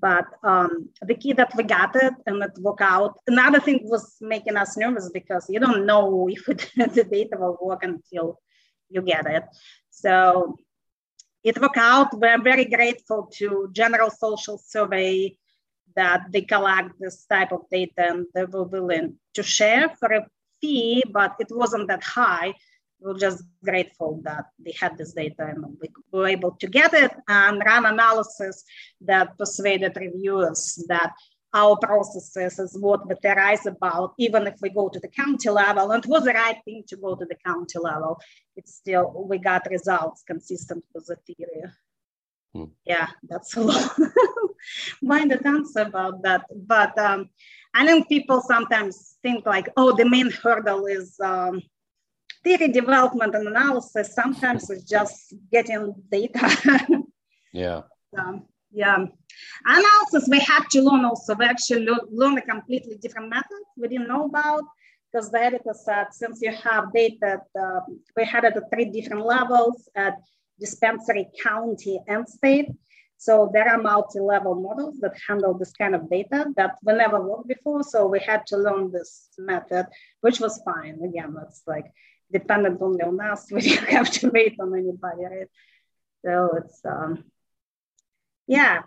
But 0.00 0.26
um, 0.44 0.90
the 1.02 1.16
key 1.16 1.32
that 1.32 1.52
we 1.56 1.64
got 1.64 1.96
it 1.96 2.14
and 2.26 2.40
it 2.42 2.52
worked 2.60 2.82
out. 2.82 3.18
Another 3.26 3.58
thing 3.58 3.80
was 3.82 4.16
making 4.20 4.56
us 4.56 4.76
nervous 4.76 5.10
because 5.12 5.46
you 5.48 5.58
don't 5.58 5.86
know 5.86 6.28
if 6.30 6.48
it, 6.48 6.70
the 6.76 7.02
data 7.02 7.36
will 7.36 7.58
work 7.60 7.82
until 7.82 8.38
you 8.90 9.02
get 9.02 9.26
it. 9.26 9.44
So 9.90 10.56
it 11.44 11.60
worked 11.60 11.76
out. 11.76 12.18
We're 12.18 12.42
very 12.42 12.64
grateful 12.64 13.30
to 13.34 13.68
General 13.72 14.10
Social 14.10 14.58
Survey 14.58 15.36
that 15.96 16.26
they 16.30 16.42
collect 16.42 16.90
this 17.00 17.24
type 17.26 17.52
of 17.52 17.62
data 17.70 18.08
and 18.10 18.26
they 18.34 18.44
were 18.44 18.64
willing 18.64 19.16
to 19.34 19.42
share 19.42 19.88
for 19.98 20.12
a 20.12 20.26
fee, 20.60 21.02
but 21.10 21.34
it 21.40 21.48
wasn't 21.50 21.88
that 21.88 22.02
high. 22.02 22.54
We're 23.00 23.18
just 23.18 23.44
grateful 23.64 24.20
that 24.24 24.46
they 24.58 24.74
had 24.78 24.98
this 24.98 25.12
data 25.12 25.46
and 25.46 25.64
we 25.80 25.88
were 26.12 26.26
able 26.26 26.52
to 26.60 26.66
get 26.66 26.94
it 26.94 27.12
and 27.28 27.62
run 27.64 27.86
analysis 27.86 28.64
that 29.02 29.38
persuaded 29.38 29.96
reviewers 29.96 30.84
that 30.88 31.12
our 31.54 31.76
processes 31.78 32.58
is 32.58 32.76
what 32.78 33.08
we 33.08 33.14
theorize 33.22 33.66
about, 33.66 34.14
even 34.18 34.46
if 34.46 34.54
we 34.60 34.68
go 34.68 34.88
to 34.88 35.00
the 35.00 35.08
county 35.08 35.48
level. 35.48 35.90
And 35.90 36.04
it 36.04 36.08
was 36.08 36.24
the 36.24 36.32
right 36.32 36.58
thing 36.64 36.84
to 36.88 36.96
go 36.96 37.14
to 37.14 37.24
the 37.24 37.36
county 37.46 37.78
level. 37.78 38.20
It's 38.56 38.74
still, 38.74 39.26
we 39.28 39.38
got 39.38 39.68
results 39.70 40.22
consistent 40.26 40.84
with 40.94 41.06
the 41.06 41.16
theory. 41.26 41.62
Hmm. 42.54 42.64
Yeah, 42.84 43.08
that's 43.28 43.56
a 43.56 43.60
lot. 43.60 43.96
minded 45.02 45.44
answer 45.46 45.80
about 45.80 46.22
that. 46.22 46.44
But 46.54 46.98
um, 46.98 47.30
I 47.74 47.86
think 47.86 48.08
people 48.08 48.40
sometimes 48.42 49.16
think 49.22 49.46
like, 49.46 49.68
oh, 49.76 49.94
the 49.94 50.08
main 50.08 50.30
hurdle 50.30 50.86
is 50.86 51.18
um, 51.20 51.62
theory 52.44 52.68
development 52.68 53.34
and 53.34 53.48
analysis. 53.48 54.14
Sometimes 54.14 54.70
it's 54.70 54.84
just 54.84 55.34
getting 55.52 55.94
data. 56.10 56.86
yeah. 57.52 57.82
Um, 58.18 58.46
yeah. 58.70 59.06
Analysis, 59.64 60.28
we 60.30 60.40
had 60.40 60.64
to 60.70 60.82
learn 60.82 61.04
also. 61.04 61.34
We 61.34 61.44
actually 61.44 61.86
learn 62.10 62.38
a 62.38 62.42
completely 62.42 62.96
different 62.96 63.30
method 63.30 63.62
we 63.76 63.88
didn't 63.88 64.08
know 64.08 64.26
about 64.26 64.64
because 65.10 65.30
the 65.30 65.40
editor 65.40 65.72
said 65.72 66.06
since 66.10 66.40
you 66.42 66.52
have 66.52 66.92
data, 66.92 67.40
uh, 67.58 67.80
we 68.16 68.24
had 68.24 68.44
it 68.44 68.56
at 68.56 68.70
three 68.72 68.86
different 68.86 69.24
levels 69.24 69.88
at 69.96 70.14
dispensary, 70.60 71.28
county, 71.42 72.00
and 72.06 72.28
state. 72.28 72.68
So 73.16 73.50
there 73.52 73.68
are 73.68 73.82
multi-level 73.82 74.56
models 74.56 74.98
that 75.00 75.14
handle 75.26 75.54
this 75.54 75.72
kind 75.72 75.94
of 75.94 76.08
data 76.08 76.46
that 76.56 76.76
we 76.84 76.92
never 76.92 77.20
worked 77.20 77.48
before. 77.48 77.82
So 77.82 78.06
we 78.06 78.20
had 78.20 78.46
to 78.48 78.56
learn 78.56 78.92
this 78.92 79.28
method, 79.38 79.86
which 80.20 80.40
was 80.40 80.62
fine. 80.64 81.00
Again, 81.02 81.34
that's 81.36 81.62
like 81.66 81.86
dependent 82.32 82.80
only 82.80 83.02
on 83.02 83.20
us. 83.20 83.46
We 83.52 83.62
didn't 83.62 83.88
have 83.88 84.10
to 84.10 84.30
wait 84.30 84.56
on 84.60 84.72
anybody, 84.72 85.24
right? 85.24 85.48
So 86.24 86.50
it's 86.58 86.80
um, 86.84 87.24
yeah. 88.48 88.82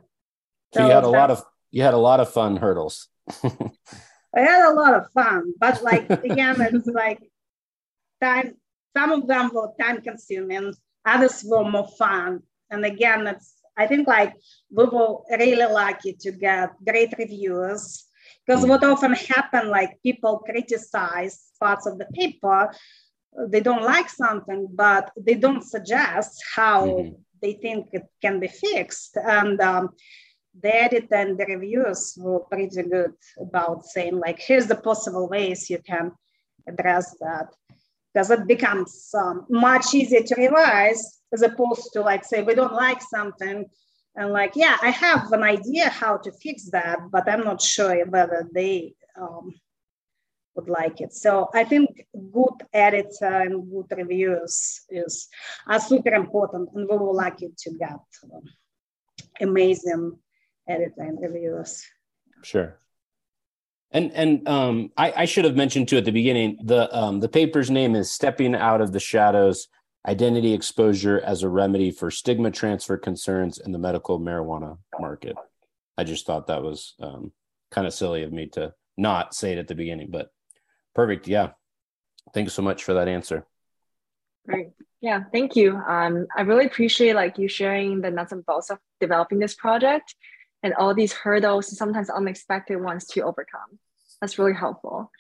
So, 0.74 0.82
so 0.82 0.86
you 0.88 0.92
had 0.92 1.04
a 1.04 1.10
lot 1.10 1.32
of 1.32 1.44
you 1.70 1.84
had 1.84 1.94
a 1.94 1.98
lot 1.98 2.20
of 2.20 2.34
fun 2.34 2.58
hurdles. 2.58 3.08
I 3.44 4.40
had 4.40 4.70
a 4.70 4.74
lot 4.74 4.96
of 4.96 5.12
fun, 5.14 5.54
but 5.60 5.84
like 5.84 6.10
again, 6.10 6.60
it's 6.60 6.88
like 6.88 7.22
time. 8.22 8.56
Some 8.98 9.12
of 9.12 9.28
them 9.28 9.52
were 9.54 9.72
time 9.80 10.02
consuming, 10.02 10.74
others 11.06 11.44
were 11.46 11.64
more 11.64 11.88
fun. 11.98 12.42
And 12.70 12.84
again, 12.84 13.26
it's 13.28 13.54
I 13.78 13.88
think 13.88 14.08
like 14.08 14.34
we 14.70 14.84
were 14.84 15.20
really 15.30 15.72
lucky 15.72 16.14
to 16.22 16.32
get 16.32 16.72
great 16.86 17.14
reviews 17.18 18.06
because 18.46 18.66
what 18.66 18.84
often 18.84 19.14
happen 19.14 19.70
like 19.70 20.02
people 20.04 20.40
criticize 20.40 21.52
parts 21.60 21.86
of 21.86 21.98
the 21.98 22.06
paper 22.14 22.74
they 23.48 23.62
don't 23.62 23.84
like 23.84 24.10
something 24.10 24.68
but 24.74 25.10
they 25.16 25.36
don't 25.36 25.64
suggest 25.64 26.44
how 26.54 26.86
mm-hmm 26.86 27.12
they 27.42 27.54
think 27.54 27.90
it 27.92 28.06
can 28.22 28.40
be 28.40 28.48
fixed. 28.48 29.18
And 29.18 29.60
um, 29.62 29.90
the 30.60 30.76
edit 30.76 31.08
and 31.12 31.38
the 31.38 31.46
reviews 31.46 32.16
were 32.18 32.42
pretty 32.42 32.68
good 32.68 33.14
about 33.40 33.86
saying 33.86 34.20
like, 34.20 34.40
here's 34.40 34.68
the 34.68 34.76
possible 34.76 35.28
ways 35.28 35.70
you 35.70 35.80
can 35.80 36.12
address 36.68 37.16
that. 37.20 37.54
Because 38.14 38.30
it 38.30 38.46
becomes 38.48 39.10
um, 39.14 39.46
much 39.50 39.94
easier 39.94 40.22
to 40.22 40.36
revise 40.36 41.20
as 41.34 41.42
opposed 41.44 41.94
to 41.94 42.02
like 42.02 42.26
say, 42.26 42.44
we 42.44 42.56
don't 42.56 42.74
like 42.74 43.02
something 43.02 43.66
and 44.16 44.34
like, 44.34 44.56
yeah, 44.56 44.78
I 44.82 44.90
have 44.90 45.32
an 45.32 45.44
idea 45.44 45.90
how 45.90 46.18
to 46.18 46.32
fix 46.34 46.70
that, 46.72 47.00
but 47.12 47.30
I'm 47.30 47.46
not 47.46 47.62
sure 47.62 48.06
whether 48.08 48.50
they 48.54 48.96
um, 49.20 49.54
would 50.56 50.70
like 50.70 51.02
it. 51.02 51.14
So 51.14 51.50
I 51.54 51.64
think 51.64 52.06
good 52.14 52.68
editor 52.74 53.42
and 53.42 53.70
good 53.70 53.98
reviews 53.98 54.82
is 54.90 55.28
are 55.68 55.80
super 55.80 56.14
important, 56.14 56.70
and 56.74 56.88
we 56.90 56.98
were 56.98 57.14
lucky 57.14 57.50
to 57.58 57.72
get 57.78 58.00
amazing 59.40 60.18
editor 60.68 61.02
and 61.02 61.20
reviewers. 61.22 61.86
Sure. 62.44 62.78
And 63.92 64.12
and 64.14 64.48
um, 64.48 64.92
I, 64.98 65.14
I 65.18 65.26
should 65.26 65.46
have 65.46 65.56
mentioned 65.56 65.88
too 65.90 65.98
at 65.98 66.06
the 66.06 66.12
beginning 66.12 66.60
the 66.64 66.94
um, 66.98 67.20
the 67.20 67.30
paper's 67.30 67.70
name 67.70 67.96
is 67.96 68.12
"Stepping 68.12 68.56
Out 68.56 68.82
of 68.82 68.94
the 68.94 69.00
Shadows: 69.00 69.68
Identity 70.08 70.54
Exposure 70.54 71.20
as 71.20 71.44
a 71.44 71.50
Remedy 71.50 71.92
for 71.92 72.10
Stigma 72.10 72.52
Transfer 72.52 72.98
Concerns 72.98 73.58
in 73.58 73.72
the 73.72 73.80
Medical 73.80 74.20
Marijuana 74.20 74.78
Market." 75.00 75.36
I 75.98 76.06
just 76.06 76.26
thought 76.26 76.48
that 76.48 76.64
was 76.64 76.96
um, 77.02 77.34
kind 77.70 77.86
of 77.86 77.94
silly 77.94 78.24
of 78.24 78.32
me 78.32 78.48
to 78.48 78.74
not 78.98 79.36
say 79.36 79.52
it 79.52 79.58
at 79.58 79.68
the 79.68 79.76
beginning, 79.76 80.08
but 80.10 80.32
Perfect. 80.94 81.28
Yeah. 81.28 81.52
Thanks 82.34 82.54
so 82.54 82.62
much 82.62 82.84
for 82.84 82.94
that 82.94 83.08
answer. 83.08 83.46
Great. 84.48 84.70
Yeah, 85.02 85.24
thank 85.32 85.56
you. 85.56 85.76
Um, 85.76 86.28
I 86.36 86.42
really 86.42 86.66
appreciate 86.66 87.16
like 87.16 87.38
you 87.38 87.48
sharing 87.48 88.02
the 88.02 88.12
nuts 88.12 88.32
and 88.32 88.46
bolts 88.46 88.70
of 88.70 88.78
developing 89.00 89.40
this 89.40 89.56
project 89.56 90.16
and 90.64 90.74
all 90.76 90.94
these 90.94 91.12
hurdles 91.12 91.70
and 91.70 91.78
sometimes 91.78 92.10
unexpected 92.10 92.78
ones 92.78 93.08
to 93.08 93.22
overcome. 93.22 93.80
That's 94.20 94.38
really 94.38 94.54
helpful. 94.54 95.12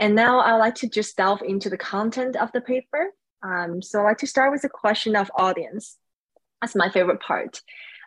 And 0.00 0.14
now 0.14 0.40
I'd 0.40 0.56
like 0.56 0.74
to 0.76 0.88
just 0.88 1.16
delve 1.16 1.42
into 1.42 1.70
the 1.70 1.78
content 1.78 2.36
of 2.36 2.50
the 2.52 2.60
paper. 2.60 3.10
Um, 3.42 3.80
so 3.80 4.00
I'd 4.00 4.04
like 4.04 4.18
to 4.18 4.26
start 4.26 4.52
with 4.52 4.64
a 4.64 4.68
question 4.68 5.14
of 5.14 5.30
audience. 5.36 5.96
That's 6.60 6.74
my 6.74 6.90
favorite 6.90 7.20
part. 7.20 7.60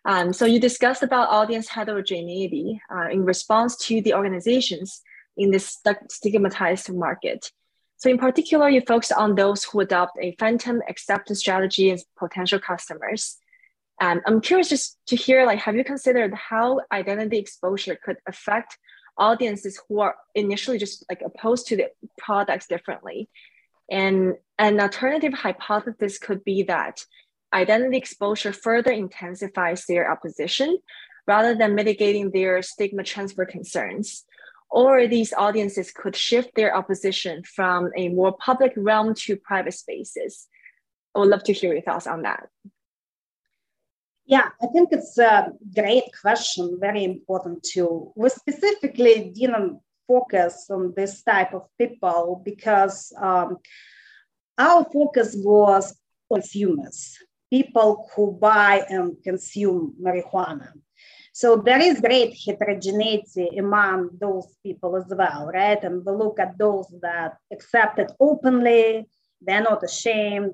Um, 0.04 0.34
so 0.34 0.46
you 0.46 0.60
discussed 0.60 1.04
about 1.04 1.30
audience 1.30 1.70
heterogeneity 1.70 2.82
uh, 2.94 3.10
in 3.10 3.24
response 3.24 3.78
to 3.88 4.01
the 4.01 4.16
organizations 4.16 5.01
in 5.38 5.51
this 5.51 5.77
stigmatized 6.09 6.93
market. 6.93 7.51
So 7.97 8.09
in 8.09 8.17
particular, 8.17 8.67
you 8.69 8.81
focus 8.81 9.11
on 9.11 9.35
those 9.35 9.63
who 9.63 9.79
adopt 9.79 10.17
a 10.19 10.35
phantom 10.39 10.81
acceptance 10.89 11.39
strategy 11.39 11.91
as 11.91 12.03
potential 12.17 12.59
customers. 12.59 13.38
Um, 14.01 14.21
I'm 14.25 14.41
curious 14.41 14.69
just 14.69 14.97
to 15.07 15.15
hear, 15.15 15.45
like, 15.45 15.59
have 15.59 15.75
you 15.75 15.83
considered 15.83 16.33
how 16.33 16.81
identity 16.91 17.38
exposure 17.38 17.95
could 18.03 18.17
affect 18.27 18.77
audiences 19.17 19.79
who 19.88 20.00
are 20.00 20.15
initially 20.33 20.79
just 20.79 21.05
like 21.09 21.21
opposed 21.23 21.67
to 21.67 21.75
the 21.77 21.89
products 22.17 22.65
differently? 22.65 23.29
And 23.91 24.33
an 24.57 24.79
alternative 24.79 25.33
hypothesis 25.33 26.17
could 26.17 26.43
be 26.43 26.63
that 26.63 27.05
identity 27.53 27.97
exposure 27.97 28.53
further 28.53 28.91
intensifies 28.91 29.85
their 29.85 30.11
opposition 30.11 30.79
rather 31.27 31.53
than 31.53 31.75
mitigating 31.75 32.31
their 32.31 32.63
stigma 32.63 33.03
transfer 33.03 33.45
concerns. 33.45 34.25
Or 34.72 35.08
these 35.08 35.34
audiences 35.34 35.92
could 35.92 36.16
shift 36.16 36.56
their 36.56 36.75
opposition 36.75 37.44
from 37.44 37.90
a 37.98 38.08
more 38.10 38.36
public 38.38 38.74
realm 38.78 39.13
to 39.25 39.36
private 39.36 39.74
spaces. 39.74 40.48
I 41.13 41.20
would 41.20 41.30
love 41.30 41.44
to 41.44 41.54
hear 41.54 41.74
your 41.74 41.82
thoughts 41.82 42.08
on 42.08 42.22
that. 42.22 42.48
Yeah, 44.25 44.48
I 44.62 44.68
think 44.68 44.90
it's 44.92 45.18
a 45.18 45.50
great 45.75 46.06
question, 46.22 46.78
very 46.80 47.04
important 47.04 47.63
too. 47.63 48.13
We 48.16 48.30
specifically 48.30 49.32
didn't 49.36 49.82
focus 50.08 50.68
on 50.70 50.94
this 50.96 51.22
type 51.22 51.54
of 51.54 51.63
people 51.78 52.42
because 52.46 53.12
um, 53.22 53.58
our 54.58 54.86
focus 54.86 55.36
was 55.38 55.98
consumers 56.32 57.18
people 57.51 58.10
who 58.16 58.32
buy 58.32 58.84
and 58.90 59.22
consume 59.24 59.94
marijuana. 60.01 60.72
So 61.33 61.55
there 61.55 61.81
is 61.81 62.01
great 62.01 62.38
heterogeneity 62.45 63.57
among 63.57 64.09
those 64.19 64.47
people 64.63 64.97
as 64.97 65.05
well, 65.09 65.50
right? 65.53 65.81
And 65.83 66.05
we 66.05 66.11
look 66.11 66.39
at 66.39 66.57
those 66.57 66.88
that 67.01 67.38
accept 67.51 68.00
it 68.00 68.11
openly, 68.19 69.07
they're 69.41 69.63
not 69.63 69.83
ashamed 69.83 70.53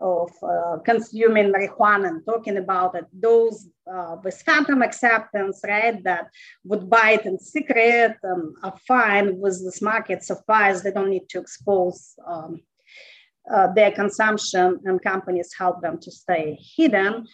of 0.00 0.30
uh, 0.42 0.78
consuming 0.84 1.52
marijuana 1.52 2.08
and 2.08 2.24
talking 2.24 2.56
about 2.56 2.94
it. 2.94 3.04
Those 3.12 3.68
uh, 3.92 4.16
with 4.22 4.40
phantom 4.42 4.82
acceptance, 4.82 5.60
right, 5.66 6.02
that 6.04 6.28
would 6.64 6.88
buy 6.88 7.12
it 7.12 7.26
in 7.26 7.38
secret 7.38 8.16
and 8.22 8.54
are 8.62 8.78
fine 8.86 9.38
with 9.38 9.64
this 9.64 9.82
market 9.82 10.22
suffice. 10.22 10.82
They 10.82 10.92
don't 10.92 11.10
need 11.10 11.28
to 11.30 11.40
expose 11.40 12.14
um, 12.26 12.60
uh, 13.52 13.72
their 13.72 13.90
consumption 13.90 14.78
and 14.84 15.02
companies 15.02 15.52
help 15.58 15.80
them 15.80 15.98
to 15.98 16.10
stay 16.10 16.58
hidden. 16.76 17.26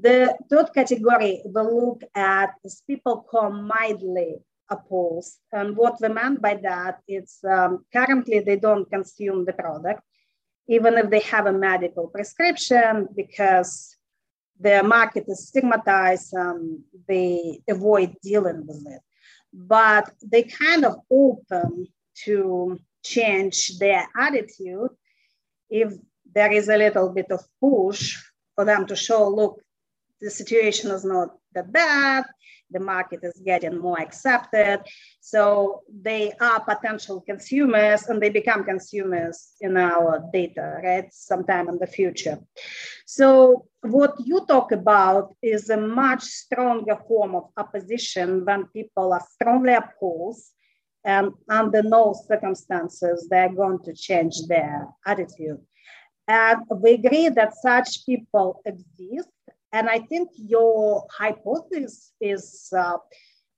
The 0.00 0.34
third 0.48 0.72
category 0.72 1.42
we 1.44 1.60
look 1.60 2.02
at 2.14 2.54
is 2.64 2.82
people 2.86 3.26
mildly 3.50 4.36
opposed. 4.70 5.38
And 5.52 5.76
what 5.76 6.00
we 6.00 6.08
meant 6.08 6.40
by 6.40 6.54
that 6.62 7.00
is 7.06 7.38
um, 7.44 7.84
currently 7.92 8.40
they 8.40 8.56
don't 8.56 8.90
consume 8.90 9.44
the 9.44 9.52
product, 9.52 10.02
even 10.66 10.96
if 10.96 11.10
they 11.10 11.20
have 11.20 11.44
a 11.46 11.52
medical 11.52 12.06
prescription, 12.08 13.08
because 13.14 13.94
the 14.58 14.82
market 14.82 15.24
is 15.28 15.48
stigmatized 15.48 16.32
and 16.32 16.80
they 17.06 17.60
avoid 17.68 18.16
dealing 18.22 18.66
with 18.66 18.86
it. 18.86 19.02
But 19.52 20.10
they 20.24 20.44
kind 20.44 20.86
of 20.86 21.00
open 21.10 21.88
to 22.24 22.78
change 23.04 23.78
their 23.78 24.08
attitude 24.16 24.88
if 25.68 25.92
there 26.34 26.52
is 26.52 26.70
a 26.70 26.78
little 26.78 27.10
bit 27.10 27.30
of 27.30 27.44
push 27.60 28.16
for 28.54 28.64
them 28.64 28.86
to 28.86 28.96
show, 28.96 29.28
look, 29.28 29.60
the 30.22 30.30
situation 30.30 30.90
is 30.90 31.04
not 31.04 31.28
that 31.54 31.70
bad, 31.72 32.24
the 32.70 32.80
market 32.80 33.20
is 33.22 33.42
getting 33.44 33.76
more 33.76 34.00
accepted. 34.00 34.80
So 35.20 35.82
they 35.92 36.32
are 36.40 36.60
potential 36.64 37.20
consumers 37.20 38.08
and 38.08 38.20
they 38.22 38.30
become 38.30 38.64
consumers 38.64 39.52
in 39.60 39.76
our 39.76 40.24
data, 40.32 40.80
right? 40.82 41.12
Sometime 41.12 41.68
in 41.68 41.78
the 41.78 41.86
future. 41.86 42.38
So 43.06 43.66
what 43.82 44.14
you 44.24 44.46
talk 44.46 44.72
about 44.72 45.34
is 45.42 45.68
a 45.68 45.76
much 45.76 46.22
stronger 46.22 46.96
form 47.06 47.34
of 47.34 47.50
opposition 47.56 48.44
when 48.44 48.66
people 48.68 49.12
are 49.12 49.24
strongly 49.34 49.74
opposed 49.74 50.52
and 51.04 51.32
under 51.48 51.82
no 51.82 52.14
circumstances 52.28 53.26
they're 53.28 53.52
going 53.52 53.80
to 53.84 53.92
change 53.92 54.46
their 54.46 54.86
attitude. 55.04 55.60
And 56.28 56.62
we 56.70 56.92
agree 56.92 57.28
that 57.28 57.54
such 57.56 58.06
people 58.06 58.62
exist. 58.64 59.28
And 59.72 59.88
I 59.88 60.00
think 60.00 60.30
your 60.36 61.06
hypothesis 61.10 62.12
is 62.20 62.68
uh, 62.76 62.98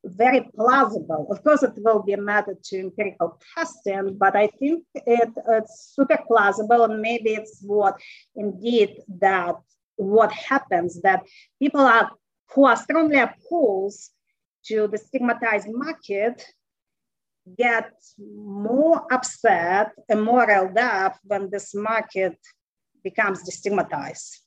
very 0.05 0.49
plausible. 0.55 1.27
Of 1.31 1.43
course, 1.43 1.63
it 1.63 1.73
will 1.77 2.03
be 2.03 2.13
a 2.13 2.21
matter 2.21 2.57
to 2.63 2.79
empirical 2.79 3.41
testing, 3.55 4.17
but 4.17 4.37
I 4.37 4.49
think 4.59 4.85
it, 4.95 5.31
it's 5.49 5.93
super 5.95 6.19
plausible. 6.27 6.85
And 6.85 7.01
maybe 7.01 7.31
it's 7.31 7.61
what 7.63 8.01
indeed 8.37 9.01
that 9.21 9.57
what 9.97 10.33
happens 10.33 11.01
that 11.03 11.25
people 11.61 11.81
are 11.81 12.11
who 12.55 12.67
are 12.67 12.77
strongly 12.77 13.19
opposed 13.19 14.11
to 14.67 14.89
the 14.89 14.99
stigmatized 14.99 15.69
market 15.71 16.45
get 17.59 17.93
more 18.19 19.07
upset 19.13 19.93
and 20.09 20.23
more 20.23 20.47
riled 20.47 20.79
up 20.79 21.19
when 21.25 21.51
this 21.51 21.75
market 21.75 22.39
becomes 23.03 23.43
destigmatized. 23.43 24.44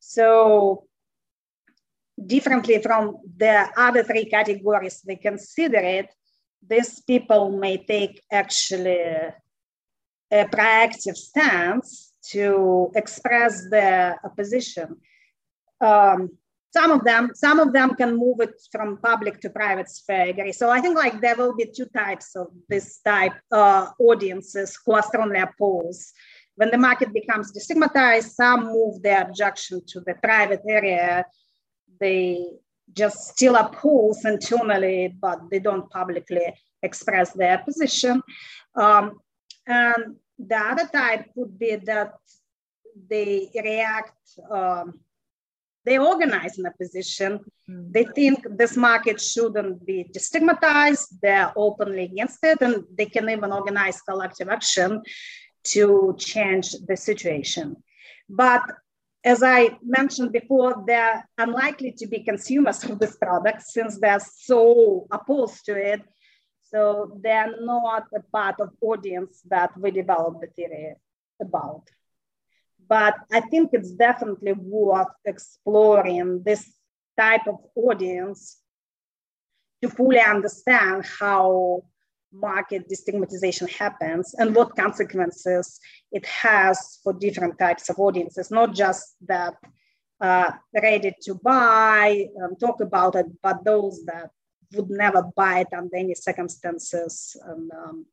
So 0.00 0.84
differently 2.26 2.82
from 2.82 3.18
the 3.36 3.68
other 3.76 4.02
three 4.02 4.24
categories 4.24 5.02
we 5.06 5.16
consider 5.16 5.78
it, 5.78 6.12
these 6.66 7.00
people 7.00 7.50
may 7.58 7.78
take 7.78 8.22
actually 8.30 9.00
a 9.00 10.44
proactive 10.44 11.16
stance 11.16 12.12
to 12.30 12.90
express 12.94 13.68
their 13.70 14.20
opposition. 14.24 14.96
Um, 15.80 16.30
some 16.72 16.92
of 16.92 17.04
them 17.04 17.30
some 17.34 17.58
of 17.58 17.72
them 17.72 17.94
can 17.94 18.16
move 18.16 18.40
it 18.40 18.54
from 18.70 18.98
public 18.98 19.40
to 19.40 19.50
private 19.50 19.88
sphere 19.88 20.52
so 20.52 20.70
i 20.70 20.80
think 20.80 20.96
like 20.96 21.20
there 21.20 21.36
will 21.36 21.54
be 21.54 21.66
two 21.66 21.86
types 21.86 22.36
of 22.36 22.46
this 22.68 23.00
type 23.00 23.32
uh, 23.50 23.88
audiences 23.98 24.78
who 24.84 24.92
are 24.92 25.02
strongly 25.02 25.40
opposed 25.40 26.12
when 26.60 26.70
the 26.70 26.84
market 26.88 27.10
becomes 27.14 27.52
destigmatized 27.56 28.32
some 28.40 28.66
move 28.66 29.02
their 29.02 29.22
objection 29.22 29.80
to 29.90 29.98
the 30.00 30.14
private 30.22 30.60
area 30.68 31.24
they 32.02 32.24
just 32.92 33.18
still 33.32 33.56
oppose 33.56 34.20
internally 34.26 35.00
but 35.24 35.38
they 35.50 35.58
don't 35.58 35.88
publicly 35.98 36.46
express 36.82 37.32
their 37.32 37.58
position 37.68 38.22
um, 38.74 39.04
and 39.66 40.16
the 40.50 40.60
other 40.70 40.86
type 40.98 41.24
would 41.34 41.58
be 41.58 41.76
that 41.76 42.12
they 43.08 43.48
react 43.54 44.18
um, 44.50 45.00
they 45.86 45.98
organize 45.98 46.58
in 46.58 46.66
a 46.66 46.72
position. 46.72 47.40
Mm. 47.68 47.90
They 47.94 48.04
think 48.04 48.46
this 48.58 48.76
market 48.76 49.18
shouldn't 49.18 49.86
be 49.86 50.10
destigmatized. 50.14 51.06
They're 51.22 51.52
openly 51.56 52.04
against 52.04 52.44
it, 52.44 52.58
and 52.60 52.84
they 52.94 53.06
can 53.06 53.30
even 53.30 53.50
organize 53.50 54.02
collective 54.02 54.50
action 54.50 55.02
to 55.64 56.14
change 56.18 56.72
the 56.86 56.96
situation. 56.96 57.76
But 58.28 58.62
as 59.24 59.42
I 59.42 59.78
mentioned 59.82 60.32
before, 60.32 60.82
they're 60.86 61.28
unlikely 61.36 61.92
to 61.98 62.06
be 62.06 62.24
consumers 62.24 62.82
of 62.84 62.98
this 62.98 63.16
product 63.16 63.62
since 63.62 63.98
they're 63.98 64.20
so 64.20 65.06
opposed 65.10 65.64
to 65.66 65.74
it. 65.74 66.00
So 66.62 67.18
they're 67.22 67.54
not 67.60 68.04
a 68.14 68.22
part 68.32 68.60
of 68.60 68.70
audience 68.80 69.42
that 69.50 69.76
we 69.78 69.90
developed 69.90 70.40
the 70.40 70.46
theory 70.46 70.94
about 71.40 71.82
but 72.90 73.14
I 73.32 73.40
think 73.40 73.70
it's 73.72 73.92
definitely 73.92 74.52
worth 74.52 75.14
exploring 75.24 76.42
this 76.42 76.68
type 77.16 77.46
of 77.46 77.58
audience 77.76 78.58
to 79.80 79.88
fully 79.88 80.20
understand 80.20 81.06
how 81.06 81.84
market 82.32 82.88
destigmatization 82.88 83.68
happens 83.70 84.34
and 84.38 84.54
what 84.54 84.76
consequences 84.76 85.80
it 86.12 86.24
has 86.26 86.98
for 87.02 87.12
different 87.12 87.58
types 87.58 87.88
of 87.88 87.98
audiences, 87.98 88.50
not 88.50 88.74
just 88.74 89.16
that 89.26 89.54
uh, 90.20 90.50
ready 90.82 91.12
to 91.22 91.34
buy, 91.34 92.28
and 92.36 92.60
talk 92.60 92.80
about 92.80 93.14
it, 93.14 93.26
but 93.42 93.64
those 93.64 94.04
that 94.04 94.30
would 94.74 94.90
never 94.90 95.22
buy 95.34 95.60
it 95.60 95.68
under 95.76 95.96
any 95.96 96.14
circumstances. 96.14 97.36
And 97.44 97.70
um, 97.72 98.06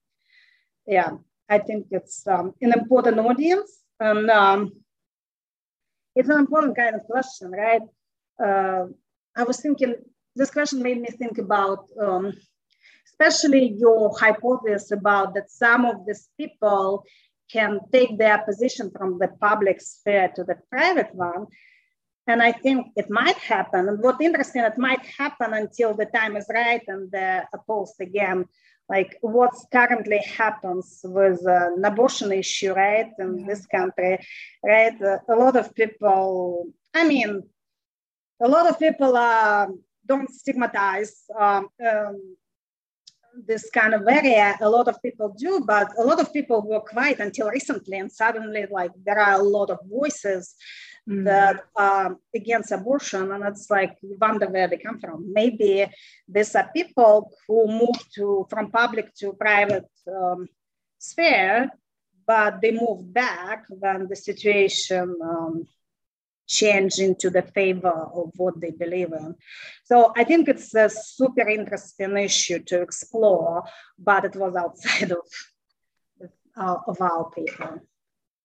yeah, 0.85 1.11
I 1.49 1.59
think 1.59 1.87
it's 1.91 2.25
um, 2.27 2.53
an 2.61 2.73
important 2.73 3.19
audience 3.19 3.79
and 3.99 4.29
um, 4.29 4.71
it's 6.15 6.29
an 6.29 6.39
important 6.39 6.75
kind 6.75 6.95
of 6.95 7.03
question, 7.03 7.51
right? 7.51 7.81
Uh, 8.43 8.87
I 9.35 9.43
was 9.43 9.59
thinking, 9.59 9.95
this 10.35 10.51
question 10.51 10.81
made 10.81 11.01
me 11.01 11.09
think 11.09 11.37
about, 11.37 11.85
um, 11.99 12.33
especially 13.19 13.75
your 13.77 14.15
hypothesis 14.17 14.91
about 14.91 15.33
that 15.33 15.49
some 15.49 15.85
of 15.85 16.05
these 16.05 16.29
people 16.39 17.03
can 17.51 17.79
take 17.91 18.17
their 18.17 18.39
position 18.39 18.91
from 18.95 19.17
the 19.19 19.29
public 19.39 19.79
sphere 19.81 20.31
to 20.35 20.43
the 20.43 20.57
private 20.69 21.13
one. 21.13 21.47
and 22.29 22.43
I 22.43 22.51
think 22.51 22.87
it 22.97 23.09
might 23.09 23.37
happen. 23.37 23.87
And 23.87 23.99
what's 24.03 24.21
interesting, 24.21 24.63
it 24.63 24.77
might 24.77 25.05
happen 25.21 25.53
until 25.53 25.93
the 25.93 26.07
time 26.07 26.35
is 26.35 26.45
right 26.53 26.83
and 26.87 27.09
the 27.09 27.45
opposed 27.53 27.99
again. 28.01 28.45
Like 28.89 29.17
what's 29.21 29.65
currently 29.71 30.19
happens 30.19 30.99
with 31.03 31.39
uh, 31.47 31.69
an 31.77 31.85
abortion 31.85 32.31
issue, 32.33 32.73
right, 32.73 33.11
in 33.19 33.45
this 33.45 33.65
country, 33.65 34.19
right? 34.63 35.01
Uh, 35.01 35.19
a 35.29 35.35
lot 35.35 35.55
of 35.55 35.73
people, 35.73 36.67
I 36.93 37.07
mean, 37.07 37.43
a 38.41 38.47
lot 38.47 38.69
of 38.69 38.77
people 38.77 39.15
uh, 39.15 39.67
don't 40.05 40.29
stigmatize 40.29 41.13
um, 41.39 41.69
um, 41.85 42.37
this 43.45 43.69
kind 43.69 43.93
of 43.93 44.07
area. 44.07 44.57
A 44.61 44.69
lot 44.69 44.87
of 44.87 45.01
people 45.01 45.33
do, 45.37 45.63
but 45.65 45.91
a 45.97 46.03
lot 46.03 46.19
of 46.19 46.33
people 46.33 46.61
were 46.61 46.79
quiet 46.79 47.19
until 47.19 47.49
recently, 47.49 47.97
and 47.97 48.11
suddenly, 48.11 48.65
like 48.71 48.91
there 49.05 49.19
are 49.19 49.39
a 49.39 49.43
lot 49.43 49.69
of 49.69 49.79
voices 49.89 50.55
mm. 51.07 51.25
that 51.25 51.65
um, 51.75 52.17
against 52.35 52.71
abortion, 52.71 53.31
and 53.31 53.43
it's 53.45 53.69
like 53.69 53.97
you 54.01 54.17
wonder 54.19 54.47
where 54.47 54.67
they 54.67 54.77
come 54.77 54.99
from. 54.99 55.31
Maybe 55.31 55.85
these 56.27 56.55
are 56.55 56.69
people 56.75 57.31
who 57.47 57.67
moved 57.67 58.13
to 58.15 58.45
from 58.49 58.71
public 58.71 59.13
to 59.15 59.33
private 59.33 59.89
um, 60.07 60.47
sphere, 60.97 61.69
but 62.25 62.61
they 62.61 62.71
moved 62.71 63.13
back 63.13 63.65
when 63.69 64.07
the 64.07 64.15
situation 64.15 65.15
um, 65.23 65.67
changed 66.47 66.99
into 66.99 67.29
the 67.29 67.41
favor 67.41 68.09
of 68.13 68.31
what 68.37 68.59
they 68.59 68.71
believe 68.71 69.11
in. 69.11 69.35
So 69.83 70.13
I 70.15 70.23
think 70.23 70.47
it's 70.47 70.73
a 70.73 70.89
super 70.89 71.47
interesting 71.47 72.17
issue 72.17 72.59
to 72.63 72.81
explore, 72.81 73.63
but 73.99 74.25
it 74.25 74.35
was 74.35 74.55
outside 74.55 75.11
of 75.19 75.27
uh, 76.57 76.77
of 76.87 76.99
our 77.01 77.29
paper. 77.31 77.83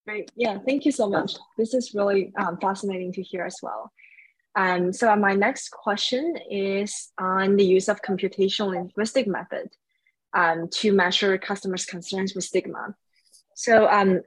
Right. 0.06 0.30
Yeah. 0.36 0.58
Thank 0.66 0.84
you 0.84 0.92
so 0.92 1.08
much. 1.08 1.36
This 1.56 1.74
is 1.74 1.94
really 1.94 2.32
um, 2.36 2.58
fascinating 2.60 3.12
to 3.14 3.22
hear 3.22 3.44
as 3.44 3.58
well. 3.62 3.92
Um, 4.54 4.92
so 4.92 5.14
my 5.16 5.34
next 5.34 5.70
question 5.70 6.36
is 6.50 7.10
on 7.18 7.56
the 7.56 7.64
use 7.64 7.88
of 7.88 8.02
computational 8.02 8.70
linguistic 8.70 9.26
method 9.26 9.68
um, 10.34 10.68
to 10.72 10.92
measure 10.92 11.38
customers' 11.38 11.86
concerns 11.86 12.34
with 12.34 12.44
stigma. 12.44 12.94
So 13.54 13.88
um, 13.88 14.22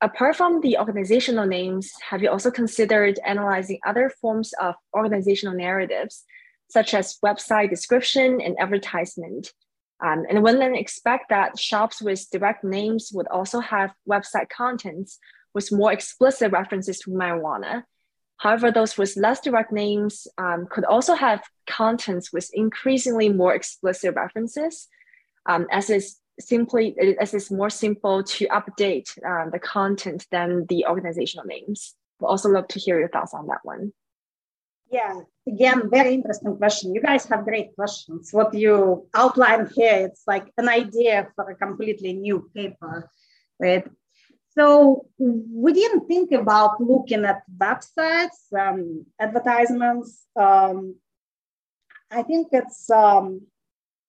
apart 0.00 0.36
from 0.36 0.60
the 0.60 0.78
organizational 0.78 1.46
names, 1.46 1.92
have 2.08 2.22
you 2.22 2.30
also 2.30 2.50
considered 2.50 3.18
analyzing 3.24 3.78
other 3.86 4.10
forms 4.20 4.52
of 4.60 4.74
organizational 4.94 5.54
narratives, 5.54 6.24
such 6.68 6.94
as 6.94 7.18
website 7.24 7.70
description 7.70 8.40
and 8.40 8.56
advertisement, 8.60 9.52
um, 10.00 10.24
and 10.28 10.42
women 10.42 10.76
expect 10.76 11.30
that 11.30 11.58
shops 11.58 12.00
with 12.00 12.30
direct 12.30 12.62
names 12.62 13.10
would 13.12 13.26
also 13.28 13.58
have 13.58 13.92
website 14.08 14.48
contents 14.48 15.18
with 15.54 15.72
more 15.72 15.92
explicit 15.92 16.52
references 16.52 17.00
to 17.00 17.10
marijuana. 17.10 17.82
However, 18.36 18.70
those 18.70 18.96
with 18.96 19.16
less 19.16 19.40
direct 19.40 19.72
names 19.72 20.28
um, 20.38 20.68
could 20.70 20.84
also 20.84 21.14
have 21.14 21.42
contents 21.66 22.32
with 22.32 22.48
increasingly 22.54 23.28
more 23.28 23.54
explicit 23.54 24.14
references, 24.14 24.86
um, 25.46 25.66
as 25.72 25.90
is 25.90 26.18
simply 26.40 26.96
as 27.20 27.34
it's 27.34 27.50
more 27.50 27.70
simple 27.70 28.22
to 28.22 28.46
update 28.48 29.08
um, 29.24 29.50
the 29.50 29.58
content 29.58 30.26
than 30.30 30.66
the 30.66 30.86
organizational 30.86 31.46
names. 31.46 31.94
We'd 32.20 32.28
also 32.28 32.48
love 32.48 32.68
to 32.68 32.78
hear 32.78 32.98
your 32.98 33.08
thoughts 33.08 33.34
on 33.34 33.46
that 33.48 33.60
one. 33.62 33.92
Yeah, 34.90 35.20
again, 35.46 35.90
very 35.90 36.14
interesting 36.14 36.56
question. 36.56 36.94
You 36.94 37.02
guys 37.02 37.26
have 37.26 37.44
great 37.44 37.74
questions. 37.76 38.30
What 38.32 38.54
you 38.54 39.06
outline 39.14 39.68
here, 39.74 40.06
it's 40.06 40.22
like 40.26 40.50
an 40.56 40.68
idea 40.68 41.28
for 41.36 41.50
a 41.50 41.54
completely 41.54 42.14
new 42.14 42.50
paper, 42.54 43.10
right? 43.60 43.86
So 44.58 45.06
we 45.18 45.72
didn't 45.72 46.08
think 46.08 46.32
about 46.32 46.80
looking 46.80 47.24
at 47.24 47.42
websites, 47.56 48.52
um, 48.58 49.04
advertisements. 49.20 50.24
Um, 50.34 50.96
I 52.10 52.22
think 52.22 52.48
it's 52.52 52.88
um, 52.90 53.42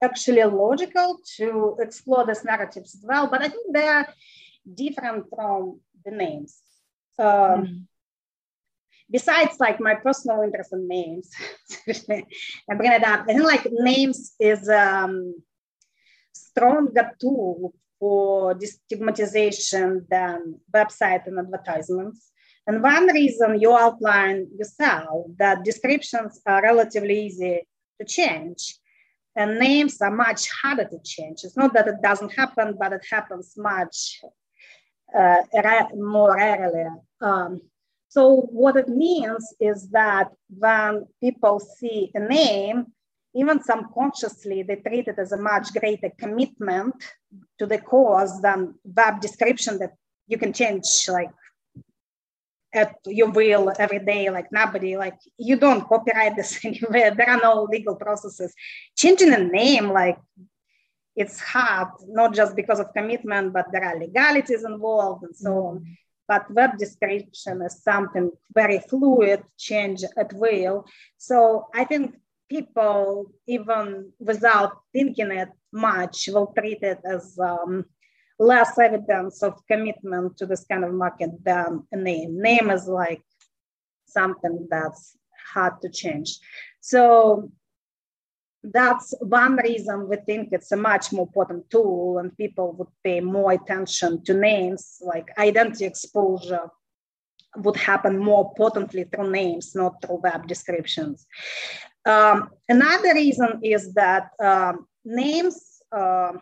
actually 0.01 0.43
logical 0.43 1.19
to 1.37 1.75
explore 1.79 2.25
these 2.25 2.43
narratives 2.43 2.95
as 2.95 3.03
well, 3.03 3.27
but 3.27 3.41
I 3.41 3.49
think 3.49 3.73
they 3.73 3.87
are 3.87 4.07
different 4.73 5.25
from 5.29 5.79
the 6.05 6.11
names. 6.11 6.61
Um, 7.17 7.27
mm 7.27 7.85
besides 9.11 9.59
like 9.59 9.79
my 9.79 9.95
personal 9.95 10.41
interest 10.43 10.73
in 10.73 10.87
names, 10.87 11.29
I 11.87 12.75
bring 12.75 12.91
it 12.91 13.03
up. 13.03 13.21
I 13.27 13.33
think 13.33 13.43
like 13.43 13.67
names 13.71 14.33
is 14.39 14.67
a 14.67 15.03
um, 15.03 15.35
stronger 16.33 17.11
tool 17.19 17.73
for 17.99 18.55
destigmatization 18.55 20.07
than 20.09 20.59
website 20.73 21.27
and 21.27 21.39
advertisements. 21.39 22.31
And 22.67 22.83
one 22.83 23.07
reason 23.07 23.59
you 23.59 23.75
outline 23.75 24.47
yourself 24.57 25.25
that 25.37 25.63
descriptions 25.63 26.39
are 26.45 26.61
relatively 26.61 27.25
easy 27.25 27.67
to 27.99 28.05
change 28.05 28.75
and 29.39 29.57
names 29.57 30.01
are 30.01 30.11
much 30.11 30.41
harder 30.61 30.83
to 30.83 30.99
change. 31.03 31.39
It's 31.43 31.55
not 31.55 31.73
that 31.73 31.87
it 31.87 32.01
doesn't 32.03 32.33
happen, 32.33 32.75
but 32.77 32.91
it 32.91 33.05
happens 33.09 33.53
much 33.57 34.19
uh, 35.17 35.37
more 35.95 36.35
rarely. 36.35 36.85
Um, 37.21 37.61
so 38.09 38.47
what 38.51 38.75
it 38.75 38.89
means 38.89 39.53
is 39.61 39.89
that 39.91 40.27
when 40.49 41.05
people 41.23 41.61
see 41.61 42.11
a 42.13 42.19
name, 42.19 42.87
even 43.33 43.63
subconsciously, 43.63 44.63
they 44.63 44.75
treat 44.75 45.07
it 45.07 45.17
as 45.17 45.31
a 45.31 45.41
much 45.41 45.71
greater 45.73 46.11
commitment 46.19 46.95
to 47.59 47.65
the 47.65 47.77
cause 47.77 48.41
than 48.41 48.75
web 48.83 49.21
description 49.21 49.79
that 49.79 49.93
you 50.27 50.37
can 50.37 50.51
change 50.51 50.87
like 51.07 51.31
at 52.73 52.95
your 53.05 53.31
will 53.31 53.71
every 53.79 53.99
day, 53.99 54.29
like 54.29 54.51
nobody, 54.51 54.95
like 54.97 55.17
you 55.37 55.55
don't 55.57 55.87
copyright 55.87 56.35
this 56.37 56.63
anywhere. 56.63 57.15
There 57.15 57.29
are 57.29 57.41
no 57.41 57.63
legal 57.63 57.95
processes. 57.95 58.53
Changing 58.95 59.33
a 59.33 59.43
name, 59.43 59.89
like 59.89 60.17
it's 61.15 61.39
hard, 61.39 61.89
not 62.07 62.33
just 62.33 62.55
because 62.55 62.79
of 62.79 62.93
commitment, 62.93 63.53
but 63.53 63.67
there 63.71 63.83
are 63.83 63.99
legalities 63.99 64.63
involved 64.63 65.23
and 65.23 65.35
so 65.35 65.65
on 65.67 65.97
but 66.29 66.49
web 66.53 66.77
description 66.77 67.61
is 67.63 67.81
something 67.83 68.31
very 68.53 68.79
fluid, 68.87 69.41
change 69.57 70.03
at 70.15 70.31
will. 70.33 70.85
So 71.17 71.67
I 71.73 71.83
think 71.85 72.15
people, 72.47 73.31
even 73.47 74.13
without 74.19 74.77
thinking 74.93 75.31
it 75.31 75.49
much, 75.73 76.29
will 76.31 76.53
treat 76.55 76.83
it 76.83 76.99
as 77.03 77.37
um, 77.39 77.85
less 78.39 78.79
evidence 78.79 79.43
of 79.43 79.61
commitment 79.67 80.37
to 80.37 80.45
this 80.45 80.65
kind 80.65 80.85
of 80.85 80.93
market 80.93 81.31
than 81.43 81.83
a 81.91 81.97
name. 81.97 82.41
Name 82.41 82.69
is 82.71 82.87
like 82.87 83.21
something 84.07 84.67
that's 84.71 85.17
hard 85.53 85.81
to 85.81 85.89
change. 85.89 86.39
So 86.79 87.51
that's 88.63 89.13
one 89.21 89.55
reason 89.57 90.09
we 90.09 90.17
think 90.17 90.49
it's 90.51 90.71
a 90.71 90.77
much 90.77 91.13
more 91.13 91.27
potent 91.27 91.69
tool 91.69 92.17
and 92.17 92.35
people 92.37 92.73
would 92.73 92.89
pay 93.03 93.21
more 93.21 93.53
attention 93.53 94.23
to 94.25 94.33
names 94.33 94.97
like 95.01 95.29
identity 95.37 95.85
exposure 95.85 96.69
would 97.55 97.77
happen 97.77 98.17
more 98.17 98.53
potently 98.55 99.05
through 99.05 99.31
names 99.31 99.73
not 99.75 100.01
through 100.01 100.19
web 100.21 100.45
descriptions 100.45 101.25
um, 102.05 102.49
another 102.67 103.13
reason 103.13 103.59
is 103.63 103.93
that 103.93 104.31
um, 104.43 104.85
names 105.05 105.81
uh, 105.93 106.33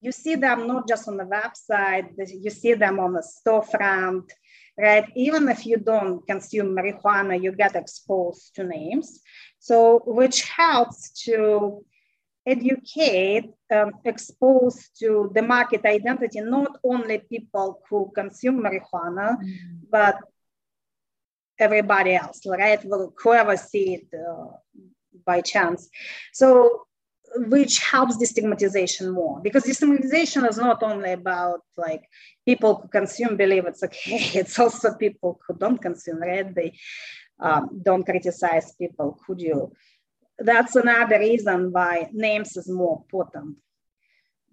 you 0.00 0.12
see 0.12 0.34
them 0.34 0.66
not 0.66 0.88
just 0.88 1.08
on 1.08 1.16
the 1.16 1.24
website 1.24 2.08
you 2.44 2.50
see 2.50 2.74
them 2.74 2.98
on 2.98 3.12
the 3.12 3.26
storefront 3.36 4.30
right 4.78 5.06
even 5.14 5.48
if 5.48 5.66
you 5.66 5.76
don't 5.76 6.26
consume 6.26 6.74
marijuana 6.76 7.40
you 7.40 7.52
get 7.52 7.76
exposed 7.76 8.54
to 8.54 8.64
names 8.64 9.20
so 9.58 10.02
which 10.06 10.42
helps 10.42 11.10
to 11.24 11.84
educate, 12.46 13.50
um, 13.70 13.92
expose 14.04 14.88
to 14.98 15.30
the 15.34 15.42
market 15.42 15.84
identity, 15.84 16.40
not 16.40 16.78
only 16.82 17.18
people 17.18 17.80
who 17.88 18.10
consume 18.14 18.62
marijuana, 18.62 19.36
mm-hmm. 19.36 19.76
but 19.90 20.16
everybody 21.58 22.14
else, 22.14 22.40
right? 22.46 22.84
Whoever 23.22 23.56
see 23.56 23.94
it 23.94 24.06
uh, 24.14 24.46
by 25.24 25.40
chance. 25.42 25.88
So 26.32 26.86
which 27.36 27.78
helps 27.78 28.16
destigmatization 28.16 29.12
more 29.12 29.40
because 29.40 29.64
destigmatization 29.64 30.48
is 30.48 30.58
not 30.58 30.82
only 30.82 31.12
about 31.12 31.60
like 31.76 32.02
people 32.44 32.76
who 32.76 32.88
consume 32.88 33.36
believe 33.36 33.66
it's 33.66 33.82
okay 33.82 34.30
it's 34.40 34.58
also 34.58 34.94
people 34.94 35.40
who 35.46 35.54
don't 35.54 35.80
consume 35.80 36.18
right 36.18 36.54
they 36.54 36.72
um, 37.40 37.80
don't 37.82 38.04
criticize 38.04 38.72
people, 38.72 39.18
could 39.26 39.40
you? 39.40 39.72
That's 40.38 40.76
another 40.76 41.18
reason 41.18 41.72
why 41.72 42.08
names 42.12 42.56
is 42.56 42.68
more 42.68 42.98
important. 43.02 43.56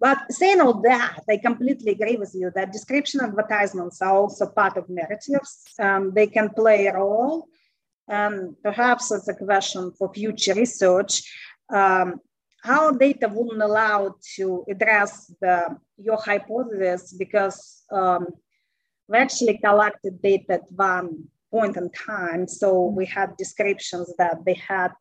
But 0.00 0.18
saying 0.30 0.60
all 0.60 0.80
that, 0.82 1.20
I 1.28 1.38
completely 1.38 1.92
agree 1.92 2.16
with 2.16 2.32
you 2.34 2.52
that 2.54 2.72
description 2.72 3.20
advertisements 3.20 4.00
are 4.00 4.14
also 4.14 4.46
part 4.46 4.76
of 4.76 4.88
narratives. 4.88 5.64
Um, 5.78 6.12
they 6.14 6.28
can 6.28 6.50
play 6.50 6.86
a 6.86 6.94
role. 6.94 7.48
And 8.08 8.54
perhaps 8.62 9.10
it's 9.10 9.28
a 9.28 9.34
question 9.34 9.92
for 9.98 10.12
future 10.14 10.54
research, 10.54 11.22
um, 11.68 12.20
our 12.64 12.92
data 12.92 13.28
wouldn't 13.28 13.62
allow 13.62 14.14
to 14.36 14.64
address 14.68 15.32
the, 15.40 15.76
your 15.96 16.16
hypothesis 16.16 17.12
because 17.12 17.84
um, 17.92 18.26
we 19.08 19.18
actually 19.18 19.58
collected 19.58 20.20
data 20.22 20.54
at 20.54 20.72
one 20.72 21.24
point 21.50 21.76
in 21.76 21.90
time. 21.90 22.46
So 22.46 22.82
we 22.84 23.06
had 23.06 23.36
descriptions 23.36 24.12
that 24.18 24.44
they 24.44 24.54
had 24.54 24.92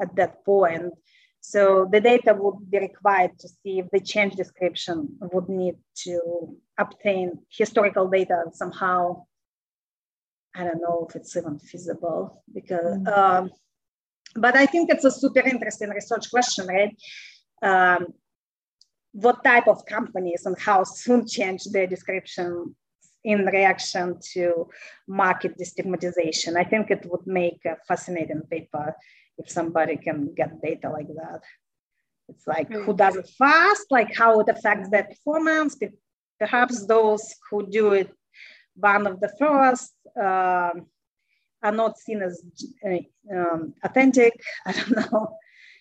at 0.00 0.14
that 0.16 0.44
point. 0.44 0.92
So 1.40 1.88
the 1.90 2.00
data 2.00 2.34
would 2.34 2.70
be 2.70 2.78
required 2.78 3.38
to 3.38 3.48
see 3.48 3.78
if 3.78 3.86
the 3.92 4.00
change 4.00 4.34
description 4.34 5.16
would 5.32 5.48
need 5.48 5.76
to 6.04 6.56
obtain 6.78 7.38
historical 7.48 8.08
data 8.08 8.44
somehow. 8.52 9.24
I 10.54 10.64
don't 10.64 10.80
know 10.80 11.06
if 11.08 11.14
it's 11.14 11.36
even 11.36 11.58
feasible 11.58 12.42
because, 12.52 12.98
mm-hmm. 12.98 13.06
um, 13.08 13.50
but 14.38 14.56
I 14.56 14.66
think 14.66 14.90
it's 14.90 15.04
a 15.04 15.10
super 15.10 15.40
interesting 15.40 15.90
research 15.90 16.30
question, 16.30 16.66
right? 16.66 16.96
Um, 17.62 18.06
what 19.12 19.42
type 19.42 19.66
of 19.66 19.86
companies 19.86 20.44
and 20.44 20.58
how 20.58 20.84
soon 20.84 21.26
change 21.26 21.64
their 21.64 21.86
description 21.86 22.76
in 23.26 23.44
reaction 23.44 24.18
to 24.32 24.68
market 25.08 25.58
destigmatization. 25.58 26.56
I 26.56 26.62
think 26.62 26.90
it 26.90 27.04
would 27.10 27.26
make 27.26 27.60
a 27.64 27.76
fascinating 27.88 28.42
paper 28.48 28.94
if 29.36 29.50
somebody 29.50 29.96
can 29.96 30.32
get 30.34 30.62
data 30.62 30.88
like 30.90 31.08
that. 31.08 31.42
It's 32.28 32.46
like 32.46 32.70
who 32.72 32.94
does 32.94 33.16
it 33.16 33.28
fast, 33.36 33.86
like 33.90 34.14
how 34.14 34.40
it 34.40 34.48
affects 34.48 34.88
their 34.90 35.04
performance. 35.04 35.76
Perhaps 36.38 36.86
those 36.86 37.34
who 37.50 37.66
do 37.68 37.92
it 37.92 38.12
one 38.76 39.06
of 39.06 39.20
the 39.20 39.32
first 39.38 39.94
um, 40.20 40.86
are 41.62 41.72
not 41.72 41.98
seen 41.98 42.22
as 42.22 42.42
um, 43.34 43.74
authentic. 43.82 44.32
I 44.66 44.72
don't 44.72 44.96
know. 44.96 45.36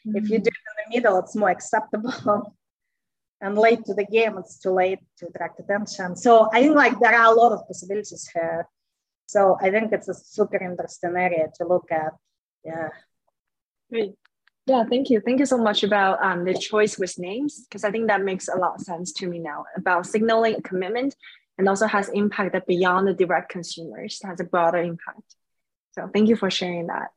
Mm-hmm. 0.08 0.18
If 0.18 0.30
you 0.30 0.38
mm-hmm. 0.38 0.44
do 0.44 0.50
it 0.50 0.64
in 0.68 0.92
the 0.92 0.98
middle, 0.98 1.20
it's 1.20 1.36
more 1.36 1.50
acceptable. 1.50 2.56
and 3.42 3.58
late 3.58 3.84
to 3.86 3.94
the 3.94 4.06
game, 4.06 4.38
it's 4.38 4.60
too 4.60 4.72
late 4.72 5.00
to 5.18 5.28
attract 5.28 5.60
attention. 5.60 6.16
So 6.16 6.50
I 6.54 6.62
think 6.62 6.76
like 6.76 7.00
there 7.00 7.14
are 7.14 7.34
a 7.34 7.36
lot 7.36 7.52
of 7.52 7.68
possibilities 7.68 8.30
here. 8.34 8.68
So 9.28 9.58
I 9.62 9.72
think 9.72 9.92
it's 9.92 10.08
a 10.08 10.14
super 10.14 10.58
interesting 10.58 11.16
area 11.16 11.48
to 11.56 11.68
look 11.68 11.92
at. 11.92 12.14
Yeah. 12.64 12.90
Great. 13.92 14.14
Yeah, 14.68 14.84
thank 14.90 15.12
you. 15.12 15.22
Thank 15.22 15.40
you 15.40 15.46
so 15.46 15.60
much 15.60 15.84
about 15.84 16.24
um, 16.24 16.44
the 16.44 16.56
choice 16.56 16.98
with 16.98 17.20
names, 17.20 17.68
because 17.70 17.84
I 17.84 17.92
think 17.92 18.08
that 18.08 18.24
makes 18.24 18.48
a 18.48 18.58
lot 18.58 18.76
of 18.76 18.82
sense 18.82 19.14
to 19.14 19.28
me 19.28 19.38
now 19.38 19.66
about 19.78 20.08
signaling 20.08 20.56
a 20.56 20.62
commitment 20.62 21.16
and 21.60 21.70
also 21.70 21.86
has 21.86 22.10
impact 22.10 22.54
that 22.54 22.66
beyond 22.66 23.08
the 23.08 23.14
direct 23.14 23.50
consumers, 23.50 24.20
has 24.24 24.40
a 24.40 24.44
broader 24.44 24.80
impact. 24.80 25.36
So 25.96 26.10
thank 26.14 26.28
you 26.28 26.36
for 26.36 26.52
sharing 26.52 26.88
that. 26.88 27.12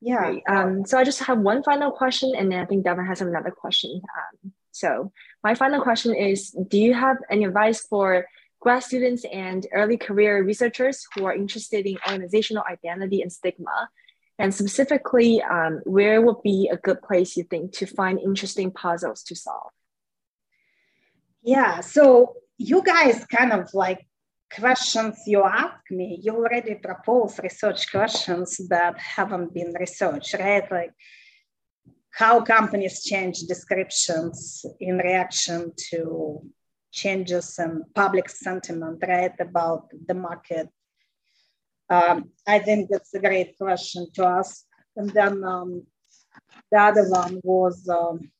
Yeah. 0.00 0.36
Um, 0.48 0.86
so 0.86 0.98
I 0.98 1.04
just 1.04 1.24
have 1.24 1.38
one 1.38 1.64
final 1.64 1.90
question, 1.90 2.32
and 2.36 2.52
then 2.52 2.60
I 2.60 2.64
think 2.64 2.84
Devin 2.84 3.06
has 3.06 3.20
another 3.20 3.50
question. 3.50 4.00
Um, 4.16 4.52
so 4.70 5.10
my 5.42 5.56
final 5.56 5.82
question 5.82 6.14
is, 6.14 6.50
do 6.68 6.78
you 6.78 6.94
have 6.94 7.16
any 7.28 7.44
advice 7.44 7.80
for 7.80 8.26
grad 8.60 8.84
students 8.84 9.24
and 9.32 9.66
early 9.72 9.96
career 9.96 10.44
researchers 10.44 11.04
who 11.14 11.24
are 11.24 11.34
interested 11.34 11.86
in 11.86 11.98
organizational 12.06 12.62
identity 12.70 13.20
and 13.20 13.32
stigma? 13.32 13.88
And 14.38 14.54
specifically, 14.54 15.42
um, 15.42 15.80
where 15.84 16.20
would 16.20 16.42
be 16.44 16.68
a 16.70 16.76
good 16.76 17.02
place 17.02 17.36
you 17.36 17.42
think 17.42 17.72
to 17.78 17.86
find 17.86 18.20
interesting 18.20 18.70
puzzles 18.70 19.24
to 19.24 19.34
solve? 19.34 19.72
Yeah, 21.42 21.80
so 21.80 22.34
you 22.58 22.82
guys 22.82 23.24
kind 23.26 23.52
of 23.52 23.72
like 23.74 24.06
questions 24.54 25.22
you 25.26 25.42
ask 25.44 25.90
me, 25.90 26.18
you 26.22 26.34
already 26.36 26.74
propose 26.74 27.38
research 27.42 27.90
questions 27.90 28.56
that 28.68 28.98
haven't 28.98 29.52
been 29.52 29.74
researched, 29.78 30.34
right? 30.34 30.70
Like 30.70 30.92
how 32.10 32.40
companies 32.40 33.04
change 33.04 33.40
descriptions 33.40 34.64
in 34.80 34.98
reaction 34.98 35.72
to 35.90 36.40
changes 36.92 37.58
in 37.58 37.84
public 37.94 38.28
sentiment, 38.28 39.02
right, 39.06 39.34
about 39.40 39.90
the 40.06 40.14
market 40.14 40.68
um, 41.88 42.30
I 42.46 42.58
think 42.58 42.90
that's 42.90 43.14
a 43.14 43.20
great 43.20 43.56
question 43.58 44.06
to 44.14 44.26
ask. 44.26 44.64
And 44.96 45.10
then 45.10 45.44
um, 45.44 45.84
the 46.70 46.78
other 46.80 47.08
one 47.08 47.40
was 47.44 47.88
um, 47.88 48.30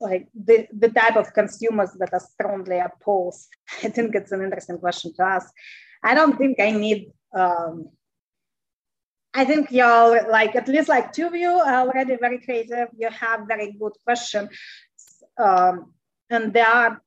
like 0.00 0.28
the, 0.34 0.66
the 0.76 0.88
type 0.88 1.16
of 1.16 1.32
consumers 1.32 1.92
that 1.98 2.12
are 2.12 2.20
strongly 2.20 2.78
opposed. 2.78 3.48
I 3.82 3.88
think 3.88 4.14
it's 4.14 4.32
an 4.32 4.42
interesting 4.42 4.78
question 4.78 5.14
to 5.14 5.22
ask. 5.22 5.52
I 6.02 6.14
don't 6.14 6.36
think 6.36 6.60
I 6.60 6.70
need, 6.70 7.12
um, 7.34 7.88
I 9.32 9.44
think 9.44 9.72
y'all 9.72 10.16
like 10.30 10.54
at 10.54 10.68
least 10.68 10.88
like 10.88 11.12
two 11.12 11.26
of 11.26 11.34
you 11.34 11.50
are 11.50 11.86
already 11.86 12.16
very 12.16 12.38
creative. 12.38 12.88
You 12.96 13.08
have 13.10 13.48
very 13.48 13.72
good 13.72 13.92
questions. 14.04 14.50
Um, 15.36 15.92
and 16.30 16.52
they 16.52 16.60
are, 16.60 17.00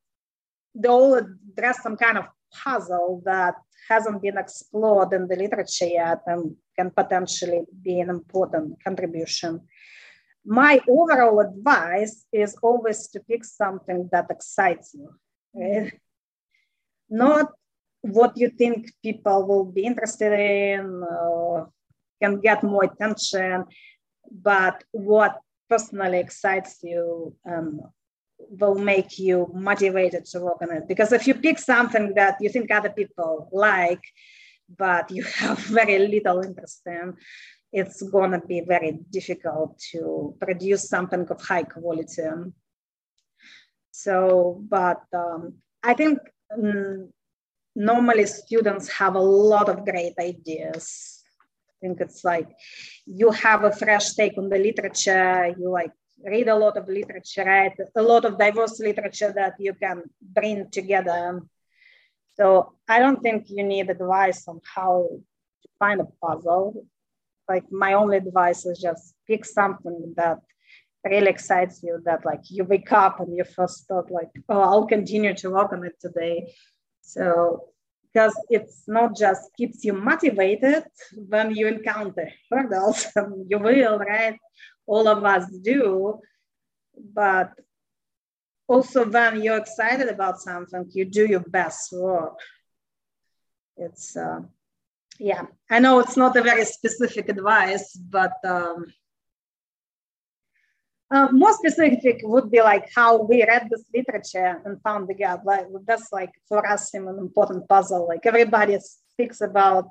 they 0.74 0.88
all 0.88 1.14
address 1.14 1.82
some 1.82 1.96
kind 1.96 2.18
of 2.18 2.26
puzzle 2.52 3.22
that 3.24 3.54
hasn't 3.88 4.20
been 4.20 4.36
explored 4.36 5.12
in 5.12 5.26
the 5.26 5.36
literature 5.36 5.86
yet 5.86 6.20
and 6.26 6.54
can 6.76 6.90
potentially 6.90 7.62
be 7.82 8.00
an 8.00 8.10
important 8.10 8.82
contribution. 8.84 9.60
My 10.50 10.80
overall 10.88 11.40
advice 11.40 12.24
is 12.32 12.56
always 12.62 13.08
to 13.08 13.20
pick 13.20 13.44
something 13.44 14.08
that 14.12 14.30
excites 14.30 14.94
you, 14.94 15.10
right? 15.54 15.92
not 17.10 17.52
what 18.00 18.36
you 18.36 18.48
think 18.48 18.90
people 19.02 19.46
will 19.46 19.64
be 19.64 19.84
interested 19.84 20.32
in 20.32 21.02
or 21.02 21.70
can 22.22 22.40
get 22.40 22.62
more 22.62 22.84
attention, 22.84 23.64
but 24.30 24.82
what 24.92 25.38
personally 25.68 26.18
excites 26.18 26.78
you 26.82 27.34
and 27.44 27.80
will 28.38 28.76
make 28.76 29.18
you 29.18 29.50
motivated 29.54 30.24
to 30.24 30.40
work 30.40 30.62
on 30.62 30.70
it. 30.70 30.88
Because 30.88 31.12
if 31.12 31.26
you 31.26 31.34
pick 31.34 31.58
something 31.58 32.14
that 32.14 32.36
you 32.40 32.48
think 32.48 32.70
other 32.70 32.90
people 32.90 33.48
like, 33.52 34.02
but 34.78 35.10
you 35.10 35.22
have 35.40 35.58
very 35.58 35.98
little 35.98 36.40
interest 36.40 36.82
in, 36.86 37.14
it's 37.72 38.02
going 38.02 38.32
to 38.32 38.40
be 38.40 38.60
very 38.60 39.00
difficult 39.10 39.78
to 39.92 40.34
produce 40.40 40.88
something 40.88 41.26
of 41.28 41.40
high 41.40 41.64
quality. 41.64 42.22
So, 43.90 44.62
but 44.68 45.02
um, 45.12 45.54
I 45.82 45.94
think 45.94 46.18
um, 46.52 47.12
normally 47.74 48.26
students 48.26 48.88
have 48.90 49.14
a 49.14 49.20
lot 49.20 49.68
of 49.68 49.84
great 49.84 50.14
ideas. 50.18 51.22
I 51.70 51.74
think 51.80 52.00
it's 52.00 52.24
like 52.24 52.48
you 53.06 53.30
have 53.30 53.64
a 53.64 53.72
fresh 53.72 54.14
take 54.14 54.38
on 54.38 54.48
the 54.48 54.58
literature, 54.58 55.54
you 55.58 55.70
like 55.70 55.92
read 56.24 56.48
a 56.48 56.56
lot 56.56 56.76
of 56.76 56.88
literature, 56.88 57.44
right? 57.44 57.72
A 57.94 58.02
lot 58.02 58.24
of 58.24 58.38
diverse 58.38 58.80
literature 58.80 59.32
that 59.32 59.54
you 59.58 59.74
can 59.74 60.02
bring 60.20 60.70
together. 60.70 61.40
So 62.36 62.74
I 62.88 62.98
don't 62.98 63.22
think 63.22 63.46
you 63.48 63.62
need 63.62 63.90
advice 63.90 64.46
on 64.48 64.60
how 64.74 65.08
to 65.62 65.68
find 65.78 66.00
a 66.00 66.08
puzzle. 66.20 66.84
Like 67.48 67.70
my 67.70 67.94
only 67.94 68.18
advice 68.18 68.66
is 68.66 68.78
just 68.78 69.14
pick 69.26 69.44
something 69.44 70.14
that 70.16 70.38
really 71.04 71.28
excites 71.28 71.82
you 71.82 72.00
that 72.04 72.24
like 72.24 72.42
you 72.50 72.64
wake 72.64 72.92
up 72.92 73.20
and 73.20 73.34
you 73.36 73.44
first 73.44 73.86
thought 73.86 74.10
like, 74.10 74.30
oh, 74.48 74.60
I'll 74.60 74.86
continue 74.86 75.34
to 75.34 75.50
work 75.50 75.72
on 75.72 75.84
it 75.84 75.98
today. 76.00 76.52
So 77.00 77.64
because 78.12 78.34
it's 78.50 78.84
not 78.86 79.16
just 79.16 79.42
keeps 79.56 79.84
you 79.84 79.92
motivated 79.92 80.84
when 81.12 81.54
you 81.54 81.68
encounter 81.68 82.30
hurdles, 82.50 83.06
you 83.48 83.58
will, 83.58 83.98
right? 83.98 84.38
all 84.88 85.06
of 85.06 85.22
us 85.22 85.46
do. 85.62 86.18
But 87.14 87.52
also, 88.66 89.08
when 89.08 89.42
you're 89.42 89.58
excited 89.58 90.08
about 90.08 90.40
something, 90.40 90.90
you 90.92 91.04
do 91.04 91.26
your 91.26 91.44
best 91.58 91.92
work. 91.92 92.40
It's, 93.76 94.16
uh, 94.16 94.40
yeah, 95.18 95.46
I 95.70 95.78
know 95.80 95.98
it's 96.00 96.16
not 96.16 96.36
a 96.36 96.42
very 96.42 96.64
specific 96.64 97.28
advice, 97.28 97.96
but 97.96 98.34
um, 98.44 98.86
uh, 101.10 101.28
more 101.32 101.52
specific 101.54 102.20
would 102.22 102.50
be 102.50 102.60
like 102.60 102.88
how 102.94 103.22
we 103.22 103.44
read 103.44 103.68
this 103.70 103.84
literature 103.94 104.60
and 104.64 104.80
found 104.82 105.08
the 105.08 105.14
gap. 105.14 105.42
Like 105.44 105.66
that's 105.86 106.12
like 106.12 106.32
for 106.48 106.66
us 106.66 106.92
an 106.94 107.08
important 107.08 107.68
puzzle. 107.68 108.06
Like 108.06 108.26
everybody 108.26 108.78
speaks 108.78 109.40
about 109.40 109.90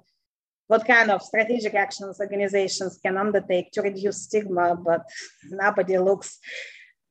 what 0.68 0.86
kind 0.86 1.10
of 1.10 1.22
strategic 1.22 1.74
actions 1.74 2.20
organizations 2.20 3.00
can 3.04 3.18
undertake 3.18 3.72
to 3.72 3.82
reduce 3.82 4.24
stigma, 4.24 4.76
but 4.76 5.02
nobody 5.50 5.98
looks, 5.98 6.40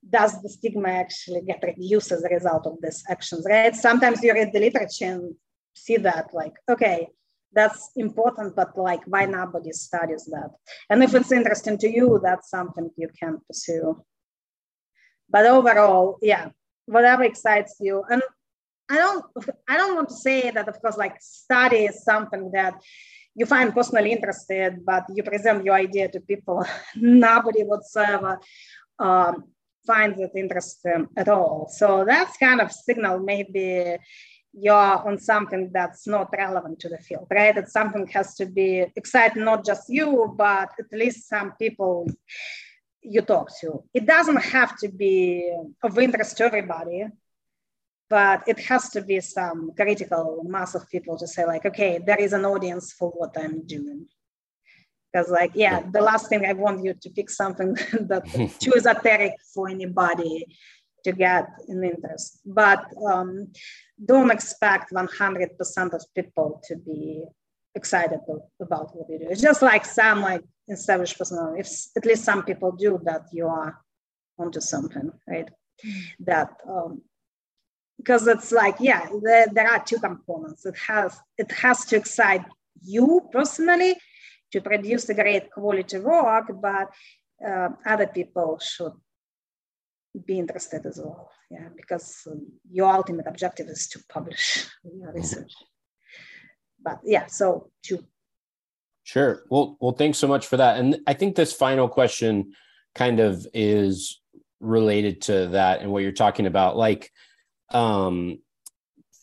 does 0.08 0.40
the 0.40 0.48
stigma 0.48 0.88
actually 0.88 1.42
get 1.42 1.62
reduced 1.62 2.12
as 2.12 2.22
a 2.22 2.28
result 2.28 2.66
of 2.66 2.76
these 2.82 3.02
actions, 3.08 3.44
right? 3.48 3.74
Sometimes 3.74 4.22
you 4.22 4.32
read 4.32 4.52
the 4.52 4.60
literature 4.60 5.06
and 5.06 5.34
see 5.74 5.96
that 5.96 6.32
like, 6.32 6.54
okay, 6.68 7.08
that's 7.56 7.90
important, 7.96 8.54
but 8.54 8.78
like 8.78 9.02
why 9.06 9.24
nobody 9.24 9.72
studies 9.72 10.26
that? 10.26 10.50
And 10.90 11.02
if 11.02 11.14
it's 11.14 11.32
interesting 11.32 11.78
to 11.78 11.90
you, 11.90 12.20
that's 12.22 12.50
something 12.50 12.90
you 12.96 13.08
can 13.18 13.40
pursue. 13.46 14.04
But 15.28 15.46
overall, 15.46 16.18
yeah, 16.22 16.50
whatever 16.84 17.24
excites 17.24 17.76
you. 17.80 18.04
And 18.10 18.22
I 18.88 18.96
don't 18.96 19.24
I 19.68 19.76
don't 19.78 19.96
want 19.96 20.10
to 20.10 20.14
say 20.14 20.50
that 20.50 20.68
of 20.68 20.80
course 20.80 20.96
like 20.96 21.16
study 21.20 21.86
is 21.86 22.04
something 22.04 22.52
that 22.52 22.74
you 23.34 23.46
find 23.46 23.74
personally 23.74 24.12
interested, 24.12 24.84
but 24.84 25.04
you 25.14 25.22
present 25.22 25.64
your 25.64 25.74
idea 25.74 26.08
to 26.08 26.20
people, 26.20 26.64
nobody 26.96 27.62
whatsoever 27.62 28.38
um, 28.98 29.44
finds 29.86 30.18
it 30.20 30.30
interesting 30.34 31.06
at 31.16 31.28
all. 31.28 31.68
So 31.70 32.04
that's 32.06 32.36
kind 32.38 32.60
of 32.60 32.72
signal 32.72 33.18
maybe 33.18 33.98
you're 34.58 35.06
on 35.06 35.18
something 35.18 35.70
that's 35.72 36.06
not 36.06 36.32
relevant 36.36 36.80
to 36.80 36.88
the 36.88 36.98
field, 36.98 37.26
right? 37.30 37.54
That 37.54 37.70
something 37.70 38.06
has 38.08 38.34
to 38.36 38.46
be 38.46 38.86
exciting, 38.96 39.44
not 39.44 39.64
just 39.64 39.84
you, 39.88 40.34
but 40.36 40.70
at 40.78 40.98
least 40.98 41.28
some 41.28 41.52
people 41.52 42.08
you 43.02 43.20
talk 43.20 43.50
to. 43.60 43.84
It 43.92 44.06
doesn't 44.06 44.42
have 44.42 44.76
to 44.78 44.88
be 44.88 45.52
of 45.82 45.98
interest 45.98 46.38
to 46.38 46.44
everybody, 46.44 47.04
but 48.08 48.44
it 48.46 48.58
has 48.60 48.88
to 48.90 49.02
be 49.02 49.20
some 49.20 49.72
critical 49.76 50.42
mass 50.46 50.74
of 50.74 50.88
people 50.88 51.18
to 51.18 51.26
say, 51.26 51.44
like, 51.44 51.66
okay, 51.66 52.00
there 52.04 52.20
is 52.20 52.32
an 52.32 52.46
audience 52.46 52.92
for 52.92 53.10
what 53.10 53.36
I'm 53.38 53.66
doing. 53.66 54.06
Because, 55.12 55.30
like, 55.30 55.52
yeah, 55.54 55.82
the 55.92 56.00
last 56.00 56.28
thing 56.28 56.46
I 56.46 56.54
want 56.54 56.82
you 56.82 56.94
to 56.94 57.10
pick 57.10 57.28
something 57.28 57.76
that's 58.00 58.58
too 58.58 58.72
esoteric 58.74 59.32
for 59.52 59.68
anybody 59.68 60.46
to 61.06 61.12
get 61.12 61.46
an 61.68 61.84
interest. 61.84 62.40
But 62.44 62.82
um, 63.10 63.52
don't 64.12 64.32
expect 64.32 64.92
100% 64.92 65.92
of 65.96 66.02
people 66.16 66.60
to 66.66 66.76
be 66.76 67.24
excited 67.76 68.20
about 68.60 68.86
what 68.94 69.08
you 69.08 69.18
do. 69.20 69.26
It's 69.30 69.46
just 69.50 69.62
like 69.62 69.84
some 69.84 70.20
like 70.22 70.42
established 70.68 71.16
personality. 71.16 71.60
If 71.60 71.68
at 71.96 72.04
least 72.04 72.24
some 72.24 72.42
people 72.42 72.72
do 72.72 73.00
that, 73.04 73.22
you 73.32 73.46
are 73.46 73.78
onto 74.36 74.60
something, 74.60 75.12
right? 75.28 75.48
That 76.30 76.50
um, 76.68 77.02
because 77.98 78.26
it's 78.26 78.50
like 78.50 78.76
yeah, 78.80 79.02
there, 79.22 79.46
there 79.56 79.68
are 79.72 79.82
two 79.84 80.00
components. 80.08 80.66
It 80.66 80.76
has 80.88 81.10
it 81.38 81.50
has 81.52 81.84
to 81.86 81.96
excite 81.96 82.44
you 82.82 83.28
personally 83.30 83.94
to 84.52 84.60
produce 84.60 85.08
a 85.08 85.14
great 85.14 85.50
quality 85.52 85.98
work, 85.98 86.46
but 86.68 86.88
uh, 87.46 87.68
other 87.92 88.08
people 88.18 88.58
should 88.58 88.96
be 90.24 90.38
interested 90.38 90.86
as 90.86 90.98
well. 90.98 91.30
Yeah, 91.50 91.68
because 91.76 92.22
um, 92.30 92.46
your 92.70 92.92
ultimate 92.92 93.26
objective 93.26 93.68
is 93.68 93.88
to 93.88 94.00
publish 94.08 94.66
your 94.84 95.12
research. 95.12 95.52
But 96.82 97.00
yeah, 97.04 97.26
so 97.26 97.70
two. 97.82 98.04
Sure. 99.04 99.44
Well, 99.50 99.76
well, 99.80 99.92
thanks 99.92 100.18
so 100.18 100.26
much 100.26 100.46
for 100.46 100.56
that. 100.56 100.78
And 100.78 100.98
I 101.06 101.14
think 101.14 101.36
this 101.36 101.52
final 101.52 101.88
question 101.88 102.52
kind 102.94 103.20
of 103.20 103.46
is 103.54 104.20
related 104.60 105.22
to 105.22 105.48
that 105.48 105.80
and 105.80 105.92
what 105.92 106.02
you're 106.02 106.12
talking 106.12 106.46
about. 106.46 106.76
Like, 106.76 107.12
um, 107.70 108.38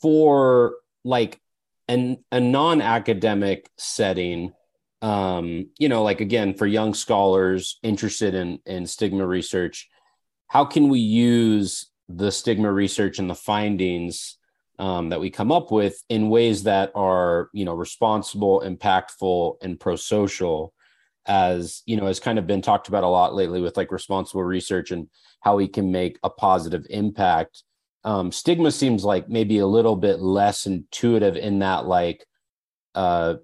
for 0.02 0.76
like 1.04 1.40
an 1.88 2.24
a 2.32 2.40
non-academic 2.40 3.70
setting, 3.78 4.54
um, 5.02 5.70
you 5.78 5.90
know, 5.90 6.04
like 6.04 6.22
again, 6.22 6.54
for 6.54 6.66
young 6.66 6.94
scholars 6.94 7.80
interested 7.84 8.36
in 8.36 8.60
in 8.66 8.86
stigma 8.86 9.26
research, 9.26 9.90
how 10.54 10.64
can 10.64 10.88
we 10.88 11.00
use 11.00 11.88
the 12.08 12.32
stigma 12.32 12.72
research 12.72 13.18
and 13.18 13.28
the 13.28 13.34
findings 13.34 14.38
um, 14.78 15.10
that 15.10 15.20
we 15.20 15.32
come 15.32 15.52
up 15.52 15.72
with 15.72 16.04
in 16.10 16.30
ways 16.30 16.62
that 16.62 16.92
are 16.94 17.50
you 17.54 17.66
know 17.66 17.74
responsible 17.74 18.62
impactful 18.64 19.56
and 19.64 19.80
pro-social? 19.80 20.72
As 21.26 21.82
you 21.88 21.98
know 21.98 22.06
has 22.06 22.20
kind 22.20 22.38
of 22.38 22.46
been 22.46 22.62
talked 22.62 22.88
about 22.88 23.04
a 23.04 23.08
lot 23.08 23.34
lately 23.34 23.62
with 23.62 23.78
like 23.78 23.92
responsible 23.92 24.44
research 24.44 24.92
and 24.92 25.08
how 25.40 25.56
we 25.56 25.68
can 25.68 25.92
make 25.92 26.20
a 26.22 26.30
positive 26.30 26.86
impact. 26.92 27.64
Um, 28.04 28.32
stigma 28.32 28.72
seems 28.72 29.04
like 29.04 29.28
maybe 29.28 29.58
a 29.58 29.66
little 29.66 29.96
bit 29.96 30.20
less 30.20 30.68
intuitive 30.68 31.36
in 31.36 31.60
that 31.60 31.88
like 31.88 32.28
uh, 32.94 33.36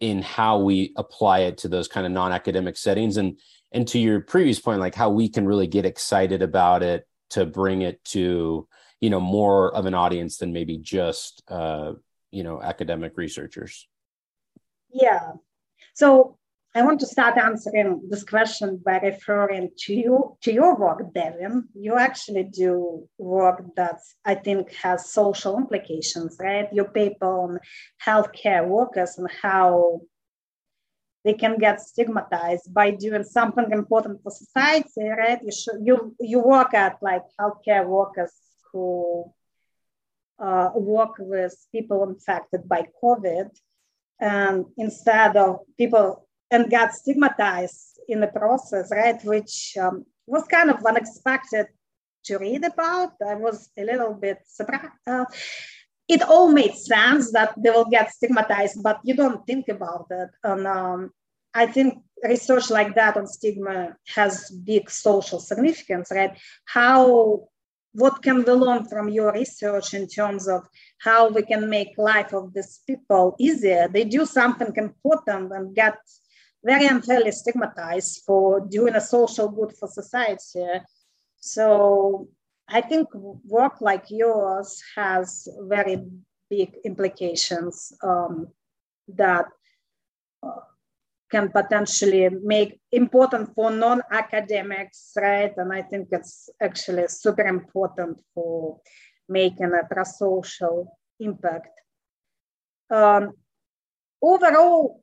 in 0.00 0.22
how 0.22 0.58
we 0.58 0.94
apply 0.96 1.40
it 1.40 1.58
to 1.58 1.68
those 1.68 1.86
kind 1.86 2.06
of 2.06 2.12
non-academic 2.12 2.76
settings. 2.76 3.18
And 3.18 3.38
and 3.72 3.88
to 3.88 3.98
your 3.98 4.20
previous 4.20 4.60
point 4.60 4.80
like 4.80 4.94
how 4.94 5.10
we 5.10 5.28
can 5.28 5.46
really 5.46 5.66
get 5.66 5.86
excited 5.86 6.42
about 6.42 6.82
it 6.82 7.06
to 7.30 7.46
bring 7.46 7.82
it 7.82 8.04
to 8.04 8.68
you 9.00 9.10
know 9.10 9.20
more 9.20 9.74
of 9.74 9.86
an 9.86 9.94
audience 9.94 10.38
than 10.38 10.52
maybe 10.52 10.78
just 10.78 11.42
uh, 11.48 11.92
you 12.30 12.44
know 12.44 12.62
academic 12.62 13.16
researchers. 13.16 13.88
Yeah. 14.92 15.32
So 15.94 16.38
i 16.74 16.80
want 16.80 16.98
to 16.98 17.06
start 17.06 17.36
answering 17.36 18.00
this 18.08 18.24
question 18.24 18.80
by 18.82 18.98
referring 19.00 19.68
to 19.76 19.92
you 19.94 20.36
to 20.42 20.50
your 20.52 20.74
work 20.76 21.02
devin. 21.12 21.68
You 21.74 21.96
actually 21.96 22.44
do 22.44 23.08
work 23.18 23.62
that 23.76 23.98
i 24.24 24.34
think 24.34 24.72
has 24.74 25.12
social 25.12 25.58
implications 25.58 26.36
right? 26.40 26.68
Your 26.72 26.88
paper 27.00 27.26
on 27.44 27.58
healthcare 28.06 28.66
workers 28.66 29.18
and 29.18 29.28
how 29.42 30.00
they 31.24 31.34
can 31.34 31.56
get 31.58 31.80
stigmatized 31.80 32.72
by 32.72 32.90
doing 32.90 33.24
something 33.24 33.70
important 33.70 34.22
for 34.22 34.30
society, 34.30 35.08
right? 35.08 35.40
You 35.42 35.52
should, 35.52 35.78
you 35.84 36.16
you 36.18 36.40
work 36.40 36.74
at 36.74 36.98
like 37.00 37.22
healthcare 37.40 37.86
workers 37.86 38.32
who 38.72 39.32
uh, 40.38 40.70
work 40.74 41.14
with 41.18 41.54
people 41.70 42.02
infected 42.04 42.68
by 42.68 42.86
COVID, 43.02 43.50
and 44.20 44.64
instead 44.76 45.36
of 45.36 45.60
people 45.78 46.26
and 46.50 46.70
got 46.70 46.92
stigmatized 46.92 47.98
in 48.08 48.20
the 48.20 48.26
process, 48.26 48.90
right? 48.90 49.22
Which 49.24 49.74
um, 49.80 50.04
was 50.26 50.44
kind 50.44 50.70
of 50.70 50.84
unexpected 50.84 51.66
to 52.24 52.38
read 52.38 52.64
about. 52.64 53.12
I 53.26 53.34
was 53.34 53.70
a 53.76 53.84
little 53.84 54.14
bit 54.14 54.38
surprised. 54.46 54.92
Uh, 55.06 55.24
it 56.08 56.22
all 56.22 56.50
made 56.50 56.74
sense 56.74 57.32
that 57.32 57.54
they 57.56 57.70
will 57.70 57.84
get 57.84 58.12
stigmatized, 58.12 58.82
but 58.82 59.00
you 59.04 59.14
don't 59.14 59.46
think 59.46 59.68
about 59.68 60.06
it. 60.10 60.30
And 60.42 60.66
um, 60.66 61.10
I 61.54 61.66
think 61.66 62.02
research 62.22 62.70
like 62.70 62.94
that 62.94 63.16
on 63.16 63.26
stigma 63.26 63.96
has 64.14 64.50
big 64.50 64.90
social 64.90 65.38
significance, 65.40 66.10
right? 66.10 66.36
How, 66.64 67.44
what 67.92 68.22
can 68.22 68.44
we 68.44 68.52
learn 68.52 68.84
from 68.86 69.08
your 69.08 69.32
research 69.32 69.94
in 69.94 70.06
terms 70.08 70.48
of 70.48 70.66
how 70.98 71.28
we 71.28 71.42
can 71.42 71.68
make 71.68 71.98
life 71.98 72.32
of 72.32 72.52
these 72.54 72.80
people 72.86 73.36
easier? 73.38 73.88
They 73.88 74.04
do 74.04 74.26
something 74.26 74.72
important 74.76 75.52
and 75.52 75.74
get 75.74 75.96
very 76.64 76.86
unfairly 76.86 77.32
stigmatized 77.32 78.22
for 78.24 78.60
doing 78.60 78.94
a 78.94 79.00
social 79.00 79.48
good 79.48 79.72
for 79.76 79.88
society. 79.88 80.80
So 81.38 82.28
I 82.72 82.80
think 82.80 83.08
work 83.14 83.82
like 83.82 84.06
yours 84.08 84.82
has 84.96 85.46
very 85.68 86.02
big 86.48 86.74
implications 86.84 87.92
um, 88.02 88.48
that 89.08 89.44
uh, 90.42 90.64
can 91.30 91.50
potentially 91.50 92.30
make 92.42 92.80
important 92.90 93.54
for 93.54 93.70
non-academics, 93.70 95.12
right? 95.16 95.52
And 95.58 95.70
I 95.70 95.82
think 95.82 96.08
it's 96.12 96.48
actually 96.62 97.08
super 97.08 97.46
important 97.46 98.20
for 98.34 98.80
making 99.28 99.72
a 99.72 99.86
pro-social 99.86 100.98
impact. 101.20 101.78
Um, 102.90 103.32
overall, 104.22 105.02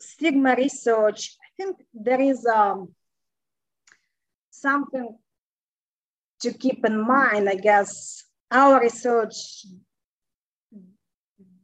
stigma 0.00 0.54
research, 0.56 1.36
I 1.44 1.48
think 1.58 1.76
there 1.92 2.20
is 2.22 2.46
um, 2.46 2.94
something 4.50 5.18
to 6.42 6.52
keep 6.52 6.84
in 6.84 7.06
mind, 7.06 7.48
I 7.48 7.54
guess, 7.54 8.24
our 8.50 8.80
research 8.80 9.64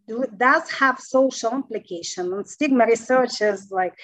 do, 0.07 0.25
does 0.37 0.71
have 0.71 0.99
social 0.99 1.53
implication. 1.53 2.33
And 2.33 2.49
stigma 2.49 2.87
research 2.87 3.43
is 3.43 3.71
like, 3.71 3.95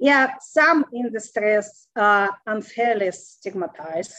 yeah, 0.00 0.34
some 0.40 0.84
industries 0.94 1.86
are 1.96 2.30
unfairly 2.46 3.12
stigmatized, 3.12 4.14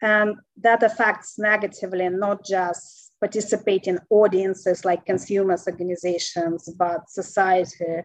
and 0.00 0.36
that 0.62 0.82
affects 0.82 1.38
negatively 1.38 2.08
not 2.08 2.44
just 2.44 3.12
participating 3.20 3.98
audiences 4.10 4.84
like 4.84 5.04
consumers 5.04 5.66
organizations, 5.66 6.68
but 6.78 7.10
society 7.10 8.02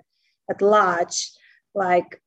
at 0.49 0.61
large. 0.61 1.31
Like 1.75 2.21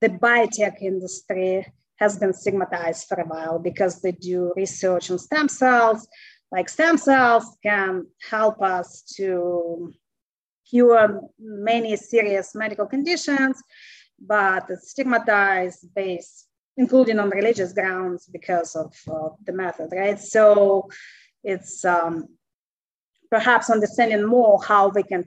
the 0.00 0.08
biotech 0.08 0.80
industry 0.80 1.66
has 2.02 2.18
been 2.22 2.34
stigmatized 2.42 3.04
for 3.08 3.18
a 3.20 3.28
while 3.32 3.58
because 3.58 3.94
they 4.02 4.12
do 4.30 4.52
research 4.62 5.10
on 5.10 5.18
stem 5.18 5.48
cells 5.48 6.00
like 6.52 6.68
stem 6.68 6.98
cells 6.98 7.56
can 7.62 8.06
help 8.30 8.60
us 8.60 9.02
to 9.16 9.92
cure 10.68 11.22
many 11.40 11.96
serious 11.96 12.54
medical 12.54 12.86
conditions, 12.86 13.60
but 14.20 14.66
it's 14.68 14.90
stigmatized 14.90 15.88
based, 15.94 16.46
including 16.76 17.18
on 17.18 17.30
religious 17.30 17.72
grounds 17.72 18.28
because 18.30 18.76
of 18.76 18.94
uh, 19.10 19.30
the 19.46 19.52
method, 19.52 19.88
right? 19.92 20.18
So 20.18 20.90
it's 21.42 21.86
um, 21.86 22.28
perhaps 23.30 23.70
understanding 23.70 24.24
more 24.26 24.62
how 24.62 24.90
we 24.90 25.04
can 25.04 25.24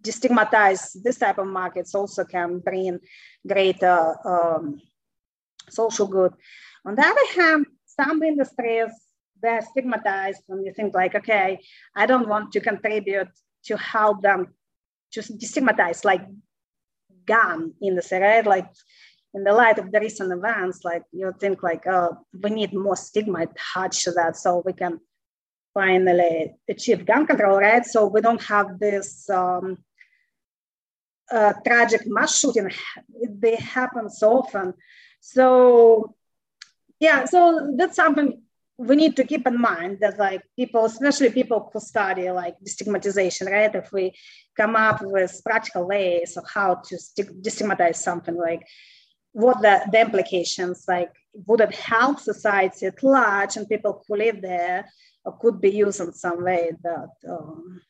destigmatize 0.00 0.96
this 1.02 1.18
type 1.18 1.38
of 1.38 1.48
markets 1.48 1.96
also 1.96 2.24
can 2.24 2.60
bring 2.60 3.00
greater 3.46 4.14
um, 4.24 4.80
social 5.70 6.06
good. 6.06 6.32
On 6.86 6.94
the 6.94 7.02
other 7.02 7.40
hand, 7.40 7.66
some 7.86 8.22
industries 8.22 8.90
they're 9.44 9.62
stigmatized 9.62 10.42
and 10.48 10.64
you 10.64 10.72
think 10.72 10.94
like, 10.94 11.14
okay, 11.14 11.60
I 11.94 12.06
don't 12.06 12.28
want 12.28 12.52
to 12.52 12.60
contribute 12.60 13.28
to 13.66 13.76
help 13.76 14.22
them 14.22 14.54
to 15.12 15.20
destigmatize 15.20 16.04
like 16.04 16.22
gun 17.26 17.74
in 17.80 17.94
the 17.94 18.18
right? 18.20 18.46
Like 18.46 18.68
in 19.34 19.44
the 19.44 19.52
light 19.52 19.78
of 19.78 19.92
the 19.92 20.00
recent 20.00 20.32
events, 20.32 20.84
like 20.84 21.02
you 21.12 21.32
think 21.38 21.62
like, 21.62 21.86
oh, 21.86 22.16
we 22.42 22.50
need 22.50 22.72
more 22.72 22.96
stigma 22.96 23.40
attached 23.42 24.02
to 24.04 24.12
that 24.12 24.36
so 24.36 24.62
we 24.64 24.72
can 24.72 24.98
finally 25.74 26.54
achieve 26.68 27.04
gun 27.04 27.26
control, 27.26 27.58
right? 27.58 27.84
So 27.84 28.06
we 28.06 28.20
don't 28.20 28.42
have 28.44 28.78
this 28.78 29.28
um, 29.28 29.78
uh, 31.30 31.52
tragic 31.66 32.02
mass 32.06 32.38
shooting. 32.38 32.70
They 33.28 33.56
happen 33.56 34.08
so 34.08 34.38
often. 34.38 34.74
So 35.26 36.14
yeah, 37.00 37.24
so 37.24 37.72
that's 37.78 37.96
something 37.96 38.42
we 38.76 38.94
need 38.94 39.16
to 39.16 39.24
keep 39.24 39.46
in 39.46 39.58
mind 39.58 39.98
that 40.00 40.18
like 40.18 40.42
people, 40.54 40.84
especially 40.84 41.30
people 41.30 41.70
who 41.72 41.80
study 41.80 42.30
like 42.30 42.56
destigmatization, 42.60 43.50
right? 43.50 43.74
If 43.74 43.90
we 43.90 44.12
come 44.54 44.76
up 44.76 45.00
with 45.00 45.40
practical 45.42 45.86
ways 45.86 46.36
of 46.36 46.44
how 46.52 46.74
to 46.74 46.94
destigmatize 47.16 47.96
something, 47.96 48.36
like 48.36 48.66
what 49.32 49.62
the, 49.62 49.80
the 49.90 50.00
implications, 50.02 50.84
like 50.86 51.12
would 51.46 51.62
it 51.62 51.74
help 51.74 52.20
society 52.20 52.86
at 52.86 53.02
large 53.02 53.56
and 53.56 53.68
people 53.68 54.04
who 54.06 54.16
live 54.16 54.42
there 54.42 54.90
or 55.24 55.38
could 55.38 55.58
be 55.58 55.70
used 55.70 56.00
in 56.00 56.12
some 56.12 56.44
way 56.44 56.72
that 56.82 57.10
um, 57.30 57.80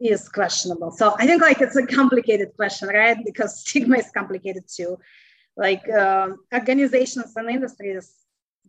is 0.00 0.28
questionable. 0.28 0.90
So 0.90 1.14
I 1.16 1.26
think 1.26 1.42
like 1.42 1.60
it's 1.60 1.76
a 1.76 1.86
complicated 1.86 2.48
question, 2.56 2.88
right? 2.88 3.16
Because 3.24 3.60
stigma 3.64 3.98
is 3.98 4.10
complicated 4.10 4.64
too. 4.66 4.98
Like 5.58 5.88
uh, 5.88 6.28
organizations 6.54 7.32
and 7.36 7.50
industries 7.50 8.14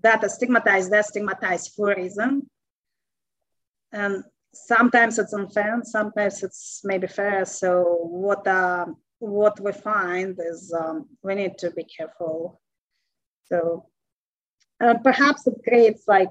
that 0.01 0.23
are 0.23 0.29
stigmatized, 0.29 0.91
they're 0.91 1.03
stigmatized 1.03 1.73
for 1.75 1.91
a 1.91 1.95
reason. 1.95 2.49
And 3.91 4.23
sometimes 4.53 5.19
it's 5.19 5.33
unfair, 5.33 5.79
sometimes 5.83 6.41
it's 6.41 6.81
maybe 6.83 7.05
fair. 7.05 7.45
So 7.45 7.83
what 8.01 8.47
uh, 8.47 8.87
what 9.19 9.59
we 9.59 9.71
find 9.71 10.39
is 10.39 10.73
um, 10.73 11.05
we 11.21 11.35
need 11.35 11.59
to 11.59 11.69
be 11.69 11.83
careful. 11.83 12.59
So 13.49 13.85
uh, 14.81 14.95
perhaps 15.03 15.45
it 15.45 15.55
creates 15.67 16.03
like 16.07 16.29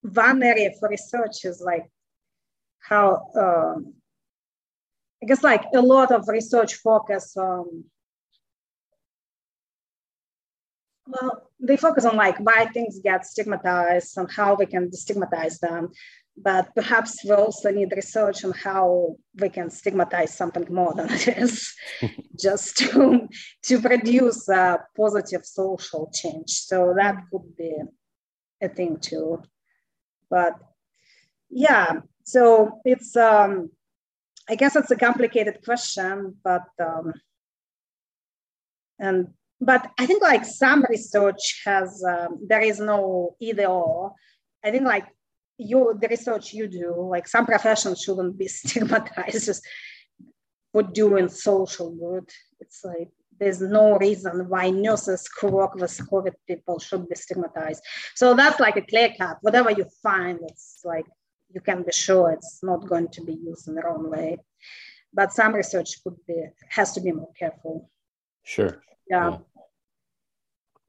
one 0.00 0.42
area 0.42 0.70
for 0.80 0.88
research 0.88 1.44
is 1.44 1.62
like 1.64 1.86
how 2.80 3.28
um, 3.36 3.94
I 5.22 5.26
guess 5.26 5.44
like 5.44 5.64
a 5.72 5.80
lot 5.80 6.10
of 6.10 6.26
research 6.26 6.74
focus 6.74 7.36
on 7.36 7.84
well, 11.06 11.50
they 11.60 11.76
focus 11.76 12.04
on 12.04 12.16
like 12.16 12.38
why 12.38 12.66
things 12.66 13.00
get 13.02 13.26
stigmatized 13.26 14.16
and 14.16 14.30
how 14.30 14.54
we 14.54 14.66
can 14.66 14.90
destigmatize 14.90 15.58
them. 15.58 15.90
But 16.36 16.74
perhaps 16.74 17.22
we 17.24 17.32
also 17.32 17.70
need 17.70 17.92
research 17.94 18.44
on 18.44 18.52
how 18.52 19.16
we 19.38 19.50
can 19.50 19.68
stigmatize 19.68 20.34
something 20.34 20.66
more 20.72 20.94
than 20.94 21.10
it 21.10 21.28
is, 21.28 21.74
just 22.40 22.78
to, 22.78 23.28
to 23.64 23.80
produce 23.80 24.48
a 24.48 24.78
positive 24.96 25.44
social 25.44 26.10
change. 26.14 26.50
So 26.50 26.94
that 26.96 27.16
could 27.30 27.54
be 27.56 27.74
a 28.62 28.68
thing 28.68 28.98
too. 28.98 29.42
But 30.30 30.54
yeah, 31.50 32.00
so 32.24 32.80
it's 32.86 33.14
um, 33.14 33.70
I 34.48 34.54
guess 34.54 34.74
it's 34.74 34.90
a 34.90 34.96
complicated 34.96 35.62
question, 35.62 36.36
but 36.42 36.64
um, 36.80 37.12
and 38.98 39.34
but 39.64 39.90
I 39.98 40.06
think 40.06 40.22
like 40.22 40.44
some 40.44 40.84
research 40.88 41.62
has 41.64 42.02
um, 42.04 42.40
there 42.46 42.60
is 42.60 42.80
no 42.80 43.36
either 43.40 43.66
or. 43.66 44.12
I 44.64 44.70
think 44.70 44.84
like 44.84 45.06
you 45.58 45.96
the 46.00 46.08
research 46.08 46.52
you 46.52 46.66
do 46.66 46.94
like 47.10 47.28
some 47.28 47.46
professions 47.46 48.00
shouldn't 48.00 48.36
be 48.38 48.48
stigmatized 48.58 49.46
just 49.46 49.62
for 50.72 50.82
doing 50.82 51.28
social 51.28 51.90
good. 51.94 52.28
It's 52.60 52.82
like 52.84 53.10
there's 53.38 53.60
no 53.60 53.96
reason 53.98 54.48
why 54.48 54.70
nurses 54.70 55.28
who 55.40 55.48
work 55.48 55.74
with 55.74 55.96
COVID 56.10 56.34
people 56.46 56.78
should 56.78 57.08
be 57.08 57.14
stigmatized. 57.14 57.82
So 58.14 58.34
that's 58.34 58.60
like 58.60 58.76
a 58.76 58.82
clear 58.82 59.10
cut. 59.18 59.38
Whatever 59.42 59.70
you 59.70 59.86
find, 60.02 60.38
it's 60.42 60.80
like 60.84 61.06
you 61.52 61.60
can 61.60 61.82
be 61.82 61.92
sure 61.92 62.32
it's 62.32 62.60
not 62.62 62.88
going 62.88 63.08
to 63.08 63.22
be 63.22 63.34
used 63.34 63.68
in 63.68 63.74
the 63.74 63.82
wrong 63.82 64.10
way. 64.10 64.38
But 65.12 65.32
some 65.32 65.54
research 65.54 66.02
could 66.02 66.16
be 66.26 66.46
has 66.70 66.92
to 66.94 67.00
be 67.00 67.12
more 67.12 67.32
careful. 67.38 67.90
Sure. 68.44 68.82
Yeah. 69.08 69.30
yeah. 69.30 69.38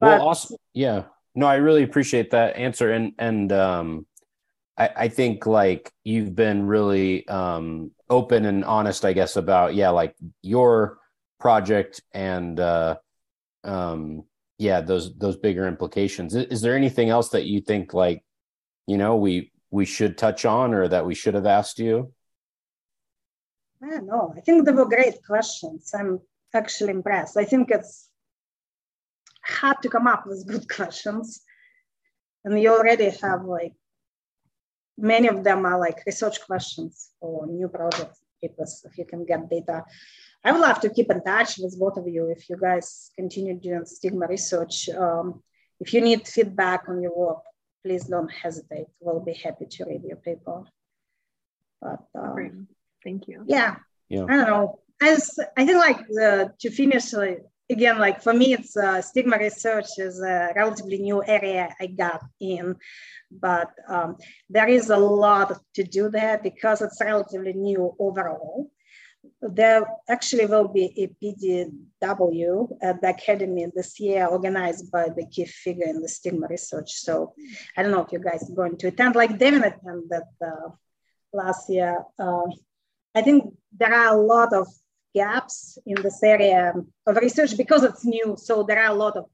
But, 0.04 0.18
well, 0.18 0.28
awesome. 0.28 0.56
Yeah. 0.72 1.04
No, 1.34 1.46
I 1.46 1.56
really 1.56 1.82
appreciate 1.82 2.30
that 2.30 2.56
answer. 2.56 2.92
And 2.92 3.12
and 3.18 3.52
um 3.52 4.06
I, 4.76 4.90
I 4.96 5.08
think 5.08 5.46
like 5.46 5.92
you've 6.04 6.34
been 6.34 6.66
really 6.66 7.26
um 7.28 7.90
open 8.08 8.44
and 8.44 8.64
honest, 8.64 9.04
I 9.04 9.12
guess, 9.12 9.36
about 9.36 9.74
yeah, 9.74 9.90
like 9.90 10.14
your 10.42 10.98
project 11.40 12.02
and 12.12 12.58
uh 12.60 12.96
um 13.64 14.24
yeah, 14.58 14.80
those 14.80 15.16
those 15.16 15.36
bigger 15.36 15.66
implications. 15.66 16.34
Is, 16.34 16.46
is 16.46 16.60
there 16.60 16.76
anything 16.76 17.10
else 17.10 17.30
that 17.30 17.46
you 17.46 17.60
think 17.60 17.92
like, 17.94 18.22
you 18.86 18.96
know, 18.96 19.16
we 19.16 19.52
we 19.70 19.84
should 19.84 20.16
touch 20.16 20.44
on 20.44 20.72
or 20.72 20.86
that 20.86 21.06
we 21.06 21.14
should 21.14 21.34
have 21.34 21.46
asked 21.46 21.78
you? 21.80 22.12
I 23.82 23.90
don't 23.90 24.06
know. 24.06 24.32
I 24.36 24.40
think 24.40 24.64
they 24.64 24.72
were 24.72 24.88
great 24.88 25.24
questions. 25.26 25.92
I'm 25.92 26.20
actually 26.54 26.90
impressed. 26.90 27.36
I 27.36 27.44
think 27.44 27.70
it's 27.70 28.08
hard 29.46 29.76
to 29.82 29.88
come 29.88 30.06
up 30.06 30.24
with 30.26 30.46
good 30.46 30.68
questions. 30.76 31.42
And 32.44 32.60
you 32.60 32.72
already 32.72 33.10
have 33.10 33.44
like 33.44 33.72
many 34.96 35.28
of 35.28 35.42
them 35.42 35.66
are 35.66 35.78
like 35.78 36.02
research 36.06 36.40
questions 36.46 37.10
for 37.20 37.46
new 37.46 37.68
projects 37.68 38.20
papers 38.40 38.84
if 38.88 38.98
you 38.98 39.04
can 39.04 39.24
get 39.24 39.48
data. 39.48 39.84
I 40.44 40.52
would 40.52 40.60
love 40.60 40.80
to 40.80 40.90
keep 40.90 41.10
in 41.10 41.22
touch 41.22 41.58
with 41.58 41.78
both 41.78 41.96
of 41.96 42.06
you 42.06 42.28
if 42.28 42.50
you 42.50 42.56
guys 42.56 43.10
continue 43.16 43.54
doing 43.58 43.86
stigma 43.86 44.26
research. 44.26 44.88
Um, 44.90 45.42
if 45.80 45.92
you 45.94 46.00
need 46.00 46.28
feedback 46.28 46.82
on 46.88 47.00
your 47.02 47.16
work, 47.16 47.42
please 47.82 48.04
don't 48.04 48.30
hesitate. 48.30 48.86
We'll 49.00 49.20
be 49.20 49.34
happy 49.34 49.66
to 49.66 49.84
read 49.84 50.02
your 50.04 50.18
paper. 50.18 50.64
But 51.80 52.04
um, 52.14 52.68
thank 53.02 53.26
you. 53.28 53.44
Yeah, 53.46 53.76
yeah. 54.08 54.24
I 54.28 54.36
don't 54.36 54.46
know. 54.46 54.80
As 55.02 55.38
I 55.56 55.66
think, 55.66 55.78
like 55.78 56.06
the, 56.08 56.52
to 56.60 56.70
finish, 56.70 57.12
like, 57.12 57.42
again, 57.70 57.98
like 57.98 58.22
for 58.22 58.32
me, 58.32 58.54
it's 58.54 58.76
uh, 58.76 59.00
stigma 59.02 59.38
research 59.38 59.86
is 59.98 60.20
a 60.20 60.50
relatively 60.54 60.98
new 60.98 61.22
area 61.24 61.74
I 61.80 61.86
got 61.86 62.22
in, 62.40 62.76
but 63.30 63.70
um, 63.88 64.16
there 64.48 64.68
is 64.68 64.90
a 64.90 64.96
lot 64.96 65.60
to 65.74 65.84
do 65.84 66.10
there 66.10 66.38
because 66.42 66.82
it's 66.82 67.00
relatively 67.00 67.52
new 67.52 67.94
overall 67.98 68.70
there 69.40 69.86
actually 70.08 70.46
will 70.46 70.68
be 70.68 70.92
a 70.96 71.06
PDW 71.22 72.68
at 72.82 73.00
the 73.00 73.08
Academy 73.08 73.66
this 73.74 74.00
year, 74.00 74.26
organized 74.26 74.90
by 74.90 75.08
the 75.08 75.26
key 75.26 75.44
figure 75.44 75.86
in 75.86 76.00
the 76.00 76.08
stigma 76.08 76.46
research. 76.48 76.92
So 76.92 77.34
I 77.76 77.82
don't 77.82 77.92
know 77.92 78.02
if 78.02 78.12
you 78.12 78.18
guys 78.18 78.48
are 78.48 78.54
going 78.54 78.76
to 78.78 78.88
attend, 78.88 79.14
like 79.16 79.38
David 79.38 79.62
attended 79.64 80.22
uh, 80.44 80.70
last 81.32 81.68
year. 81.68 82.02
Uh, 82.18 82.46
I 83.14 83.22
think 83.22 83.54
there 83.76 83.94
are 83.94 84.16
a 84.16 84.20
lot 84.20 84.52
of 84.52 84.68
gaps 85.14 85.78
in 85.86 86.00
this 86.02 86.22
area 86.22 86.72
of 87.06 87.16
research 87.16 87.56
because 87.56 87.84
it's 87.84 88.04
new. 88.04 88.36
So 88.38 88.62
there 88.62 88.82
are 88.82 88.90
a 88.90 88.94
lot 88.94 89.16
of 89.16 89.26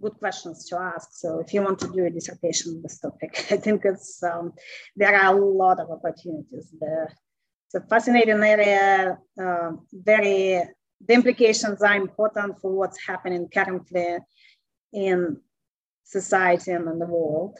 good 0.00 0.14
questions 0.14 0.66
to 0.68 0.78
ask. 0.78 1.08
So 1.12 1.40
if 1.40 1.54
you 1.54 1.62
want 1.62 1.78
to 1.80 1.88
do 1.88 2.04
a 2.04 2.10
dissertation 2.10 2.76
on 2.76 2.82
this 2.82 2.98
topic, 2.98 3.46
I 3.50 3.56
think 3.56 3.82
it's 3.84 4.22
um, 4.22 4.52
there 4.94 5.16
are 5.16 5.36
a 5.36 5.40
lot 5.40 5.80
of 5.80 5.90
opportunities 5.90 6.72
there 6.80 7.10
it's 7.66 7.74
a 7.74 7.88
fascinating 7.88 8.42
area. 8.42 9.18
Uh, 9.40 9.72
very, 9.92 10.62
the 11.04 11.14
implications 11.14 11.82
are 11.82 11.96
important 11.96 12.60
for 12.60 12.72
what's 12.72 13.04
happening 13.04 13.48
currently 13.52 14.18
in 14.92 15.40
society 16.04 16.70
and 16.70 16.88
in 16.88 16.98
the 16.98 17.06
world. 17.06 17.58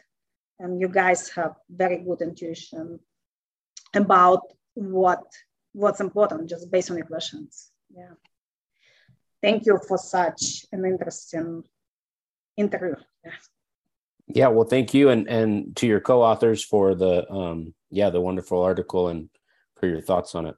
And 0.61 0.81
you 0.81 0.89
guys 0.89 1.29
have 1.31 1.57
very 1.69 1.99
good 1.99 2.23
intuition 2.23 3.01
about 3.95 4.43
what 4.75 5.25
what's 5.77 6.01
important 6.01 6.49
just 6.49 6.71
based 6.71 6.91
on 6.91 6.97
your 6.97 7.07
questions. 7.07 7.71
Yeah. 7.95 8.15
Thank 9.43 9.67
you 9.67 9.79
for 9.87 9.99
such 9.99 10.65
an 10.73 10.85
interesting 10.85 11.63
interview. 12.57 12.97
Yeah. 13.25 13.33
Yeah, 14.29 14.49
well, 14.49 14.67
thank 14.67 14.93
you, 14.93 15.11
and 15.11 15.29
and 15.29 15.77
to 15.77 15.87
your 15.87 16.01
co-authors 16.01 16.65
for 16.65 16.97
the 16.97 17.31
um, 17.31 17.75
yeah 17.91 18.11
the 18.11 18.21
wonderful 18.21 18.61
article 18.61 19.07
and 19.07 19.29
for 19.79 19.87
your 19.87 20.01
thoughts 20.01 20.35
on 20.35 20.47
it. 20.47 20.57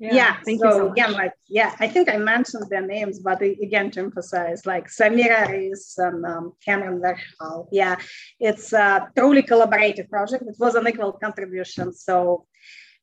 Yeah, 0.00 0.14
yeah 0.14 0.36
so, 0.58 0.70
so 0.70 0.90
again, 0.90 1.12
like, 1.12 1.34
yeah, 1.48 1.76
I 1.78 1.86
think 1.86 2.08
I 2.08 2.16
mentioned 2.16 2.66
their 2.68 2.86
names, 2.86 3.20
but 3.20 3.42
again, 3.42 3.92
to 3.92 4.00
emphasize, 4.00 4.66
like 4.66 4.88
Samira 4.88 5.48
Reis 5.48 5.94
and 5.98 6.24
um, 6.24 6.52
Cameron 6.64 7.00
Verhaal. 7.00 7.68
Yeah, 7.70 7.94
it's 8.40 8.72
a 8.72 9.08
truly 9.16 9.44
collaborative 9.44 10.08
project. 10.08 10.42
It 10.42 10.56
was 10.58 10.74
an 10.74 10.88
equal 10.88 11.12
contribution. 11.12 11.92
So 11.92 12.47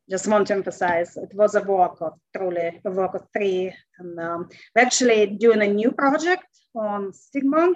just 0.10 0.28
want 0.28 0.47
to 0.47 0.53
emphasize, 0.53 1.18
it 1.18 1.34
was 1.34 1.56
a 1.56 1.62
work 1.62 2.01
of 2.01 2.14
truly 2.36 2.80
a 2.86 2.91
work 2.91 3.16
of 3.16 3.24
three. 3.34 3.74
And 3.97 4.20
um, 4.20 4.49
we're 4.76 4.84
actually 4.84 5.26
doing 5.28 5.62
a 5.62 5.68
new 5.68 5.91
project 5.91 6.47
on 6.76 7.14
stigma. 7.14 7.74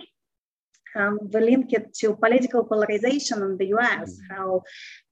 um, 0.95 1.19
we 1.31 1.41
link 1.41 1.73
it 1.73 1.93
to 1.93 2.15
political 2.15 2.63
polarization 2.63 3.41
in 3.41 3.57
the 3.57 3.67
US, 3.75 4.19
mm-hmm. 4.19 4.35
how 4.35 4.63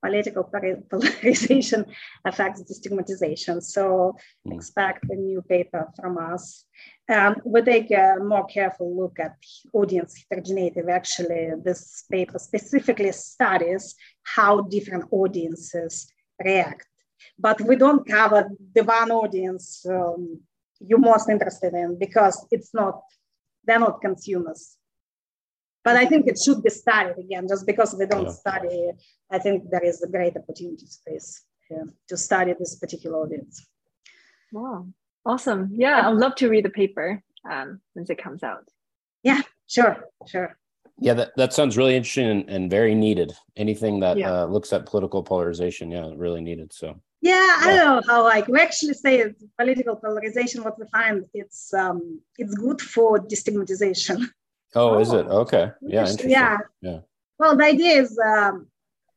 political 0.04 0.44
polarization 0.90 1.86
affects 2.26 2.64
destigmatization. 2.64 3.62
So 3.62 4.16
mm-hmm. 4.16 4.54
expect 4.54 5.06
a 5.10 5.16
new 5.16 5.42
paper 5.42 5.88
from 6.00 6.18
us. 6.18 6.66
Um, 7.10 7.38
we 7.46 7.62
take 7.62 7.92
a 7.92 8.18
more 8.22 8.46
careful 8.46 8.96
look 8.98 9.20
at 9.20 9.38
audience 9.74 10.16
heterogeneity. 10.30 10.82
Actually, 10.90 11.52
this 11.64 12.04
paper 12.12 12.40
specifically 12.40 13.12
studies 13.12 13.96
how 14.24 14.62
different 14.62 15.06
audiences 15.12 16.12
react. 16.44 16.88
But 17.38 17.62
we 17.62 17.76
don't 17.76 18.08
cover 18.08 18.50
the 18.74 18.84
one 18.84 19.12
audience 19.12 19.86
um, 19.90 20.42
you're 20.80 21.00
most 21.00 21.30
interested 21.30 21.74
in 21.74 21.98
because 21.98 22.46
it's 22.52 22.74
not, 22.74 23.02
they're 23.66 23.80
not 23.80 24.02
consumers 24.02 24.78
but 25.88 25.96
I 25.96 26.06
think 26.06 26.28
it 26.28 26.38
should 26.38 26.62
be 26.62 26.70
studied 26.70 27.18
again, 27.18 27.48
just 27.48 27.66
because 27.66 27.96
we 27.98 28.06
don't 28.06 28.26
yeah. 28.26 28.32
study. 28.44 28.92
I 29.32 29.40
think 29.40 29.70
there 29.72 29.86
is 29.86 30.02
a 30.02 30.10
great 30.10 30.36
opportunity 30.36 30.86
space 30.86 31.46
here 31.70 31.88
to 32.10 32.18
study 32.18 32.54
this 32.60 32.76
particular 32.76 33.20
audience. 33.20 33.66
Wow, 34.52 34.88
awesome! 35.26 35.70
Yeah, 35.72 36.06
I'd 36.06 36.18
love 36.18 36.36
to 36.36 36.50
read 36.50 36.66
the 36.66 36.70
paper 36.82 37.24
um, 37.50 37.80
once 37.96 38.10
it 38.10 38.22
comes 38.22 38.44
out. 38.44 38.68
Yeah, 39.24 39.42
sure, 39.68 39.96
sure. 40.26 40.58
Yeah, 41.00 41.14
that, 41.14 41.32
that 41.38 41.54
sounds 41.54 41.78
really 41.78 41.96
interesting 41.96 42.28
and, 42.28 42.50
and 42.50 42.70
very 42.70 42.94
needed. 42.94 43.32
Anything 43.56 44.02
that 44.02 44.18
yeah. 44.18 44.42
uh, 44.42 44.46
looks 44.46 44.74
at 44.74 44.88
political 44.88 45.24
polarization, 45.24 45.90
yeah, 45.90 46.12
really 46.18 46.42
needed. 46.42 46.74
So 46.74 47.00
yeah, 47.22 47.58
I 47.62 47.66
don't 47.68 47.86
know 47.86 48.02
how 48.08 48.24
like 48.24 48.48
we 48.48 48.60
actually 48.60 48.94
say 48.94 49.34
political 49.58 49.96
polarization. 49.96 50.64
What 50.64 50.80
we 50.80 50.86
find 50.88 51.26
it's 51.34 51.74
um 51.74 52.22
it's 52.38 52.56
good 52.56 52.82
for 52.82 53.20
destigmatization. 53.20 54.28
Oh, 54.76 54.96
oh, 54.96 55.00
is 55.00 55.12
it? 55.14 55.26
Oh, 55.30 55.40
okay. 55.40 55.72
Yeah. 55.82 56.12
Yeah. 56.26 56.58
Yeah. 56.82 57.00
Well, 57.40 57.56
the 57.56 57.64
idea 57.64 58.02
is, 58.02 58.20
um, 58.20 58.68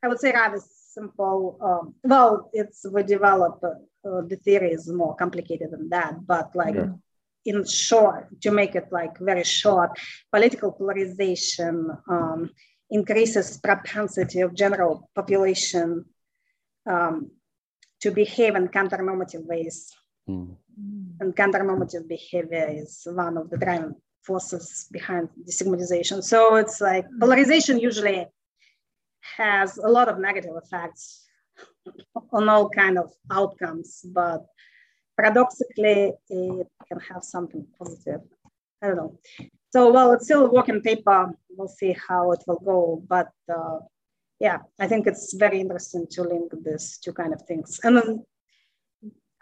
I 0.02 0.08
would 0.08 0.20
say, 0.20 0.32
rather 0.32 0.60
simple. 0.94 1.58
Um, 1.60 1.94
well, 2.02 2.50
it's 2.52 2.86
we 2.90 3.02
develop 3.02 3.62
uh, 3.62 4.20
the 4.26 4.36
theory 4.36 4.70
is 4.70 4.88
more 4.88 5.14
complicated 5.16 5.70
than 5.70 5.88
that, 5.90 6.26
but 6.26 6.54
like 6.54 6.76
yeah. 6.76 6.92
in 7.44 7.64
short, 7.66 8.28
to 8.42 8.50
make 8.50 8.74
it 8.74 8.88
like 8.90 9.18
very 9.18 9.44
short, 9.44 9.98
political 10.32 10.72
polarization 10.72 11.90
um, 12.08 12.50
increases 12.90 13.58
propensity 13.58 14.40
of 14.40 14.54
general 14.54 15.10
population 15.14 16.04
um, 16.88 17.30
to 18.00 18.10
behave 18.10 18.54
in 18.56 18.68
counter-normative 18.68 19.42
ways. 19.44 19.92
Mm. 20.28 20.56
And 21.20 21.36
counter-normative 21.36 22.08
behavior 22.08 22.66
is 22.70 23.06
one 23.10 23.36
of 23.36 23.50
the 23.50 23.58
driving 23.58 23.94
forces 24.22 24.86
behind 24.90 25.28
destigmatization. 25.46 26.22
So 26.22 26.56
it's 26.56 26.80
like 26.80 27.06
mm. 27.06 27.20
polarization 27.20 27.78
usually 27.78 28.26
has 29.36 29.78
a 29.78 29.88
lot 29.88 30.08
of 30.08 30.18
negative 30.18 30.54
effects 30.62 31.26
on 32.32 32.48
all 32.48 32.68
kind 32.70 32.98
of 32.98 33.12
outcomes, 33.30 34.04
but 34.12 34.46
paradoxically 35.18 36.12
it 36.28 36.66
can 36.88 37.00
have 37.00 37.22
something 37.22 37.66
positive. 37.78 38.20
I 38.82 38.88
don't 38.88 38.96
know. 38.96 39.18
So 39.72 39.92
well, 39.92 40.12
it's 40.12 40.24
still 40.24 40.46
a 40.46 40.50
work 40.50 40.68
in 40.68 40.80
paper. 40.80 41.32
We'll 41.50 41.68
see 41.68 41.94
how 42.08 42.32
it 42.32 42.42
will 42.46 42.62
go, 42.64 43.02
but 43.06 43.28
uh, 43.54 43.78
yeah, 44.40 44.58
I 44.78 44.88
think 44.88 45.06
it's 45.06 45.34
very 45.34 45.60
interesting 45.60 46.06
to 46.12 46.22
link 46.22 46.52
these 46.64 46.98
two 46.98 47.12
kind 47.12 47.34
of 47.34 47.42
things. 47.42 47.78
And 47.84 47.96
then 47.98 48.24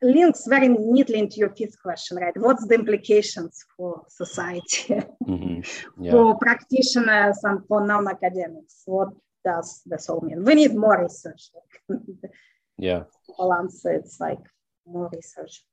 links 0.02 0.46
very 0.46 0.68
neatly 0.68 1.20
into 1.20 1.36
your 1.36 1.50
fifth 1.50 1.80
question, 1.80 2.16
right? 2.16 2.36
What's 2.36 2.66
the 2.66 2.74
implications 2.74 3.64
for 3.76 4.04
society, 4.08 5.00
mm-hmm. 5.24 5.60
yeah. 6.02 6.10
for 6.10 6.36
practitioners, 6.38 7.38
and 7.44 7.64
for 7.68 7.86
non-academics? 7.86 8.82
What 8.86 9.10
does 9.44 9.82
this 9.86 10.08
all 10.08 10.20
mean? 10.20 10.44
We 10.44 10.56
need 10.56 10.74
more 10.74 11.00
research. 11.00 11.50
yeah. 12.76 13.04
Balance. 13.38 13.84
It's 13.84 14.18
like 14.18 14.40
more 14.84 15.08
research. 15.12 15.64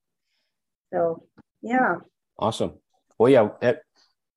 So 0.93 1.27
yeah. 1.63 1.95
Awesome. 2.37 2.73
Well, 3.17 3.29
yeah. 3.29 3.73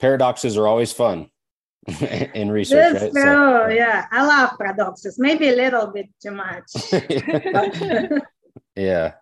Paradoxes 0.00 0.56
are 0.56 0.66
always 0.66 0.92
fun 0.92 1.28
in 2.34 2.50
research. 2.50 2.94
right? 2.94 3.12
true. 3.12 3.22
So, 3.22 3.68
yeah. 3.68 3.74
yeah, 3.74 4.06
I 4.10 4.26
love 4.26 4.58
paradoxes. 4.58 5.18
Maybe 5.18 5.48
a 5.48 5.56
little 5.56 5.86
bit 5.88 6.08
too 6.22 6.32
much. 6.32 6.70
yeah. 8.76 9.14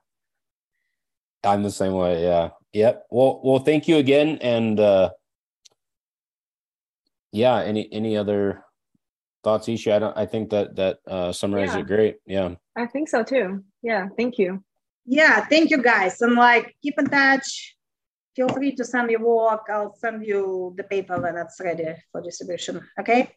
I'm 1.45 1.63
the 1.63 1.71
same 1.71 1.93
way. 1.93 2.23
Yeah. 2.23 2.51
Yep. 2.73 3.07
Well, 3.11 3.41
well, 3.45 3.59
thank 3.61 3.89
you 3.89 3.97
again. 3.97 4.39
And 4.41 4.81
uh, 4.81 5.11
yeah, 7.33 7.63
any 7.63 7.89
any 7.93 8.17
other 8.17 8.65
thoughts, 9.45 9.69
Isha? 9.69 9.95
I 9.95 9.99
don't. 9.99 10.17
I 10.19 10.27
think 10.27 10.51
that 10.51 10.75
that 10.77 10.99
uh, 11.07 11.33
summarizes 11.33 11.77
yeah. 11.77 11.81
it 11.83 11.87
great. 11.87 12.17
Yeah. 12.27 12.55
I 12.77 12.87
think 12.87 13.09
so 13.09 13.23
too. 13.23 13.63
Yeah. 13.83 14.09
Thank 14.17 14.39
you. 14.39 14.63
Yeah. 15.07 15.47
Thank 15.47 15.71
you, 15.71 15.83
guys. 15.83 16.21
And 16.21 16.35
like, 16.35 16.77
keep 16.83 16.99
in 16.99 17.07
touch. 17.07 17.76
Feel 18.37 18.51
free 18.51 18.75
to 18.77 18.85
send 18.85 19.07
me 19.07 19.17
work. 19.17 19.67
I'll 19.71 19.97
send 19.97 20.27
you 20.27 20.75
the 20.77 20.85
paper 20.85 21.19
when 21.19 21.37
it's 21.37 21.59
ready 21.59 21.95
for 22.13 22.21
distribution. 22.21 22.87
Okay. 23.01 23.31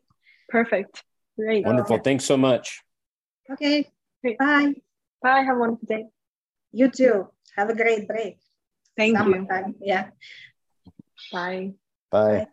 Perfect. 0.49 1.03
Great. 1.37 1.65
Wonderful. 1.65 1.95
Okay. 1.95 2.03
Thanks 2.03 2.25
so 2.25 2.35
much. 2.35 2.81
Okay. 3.49 3.87
Great. 4.21 4.37
Bye. 4.37 4.73
Bye. 5.23 5.39
Have 5.39 5.55
a 5.55 5.59
wonderful 5.59 5.87
day. 5.87 6.05
You 6.73 6.91
too. 6.91 7.29
Have 7.55 7.69
a 7.69 7.75
great 7.75 8.07
break. 8.07 8.37
Thank 8.97 9.17
Summertime. 9.17 9.75
you. 9.79 9.87
Yeah. 9.87 10.09
Bye. 11.31 11.73
Bye. 12.11 12.37
Bye. 12.39 12.47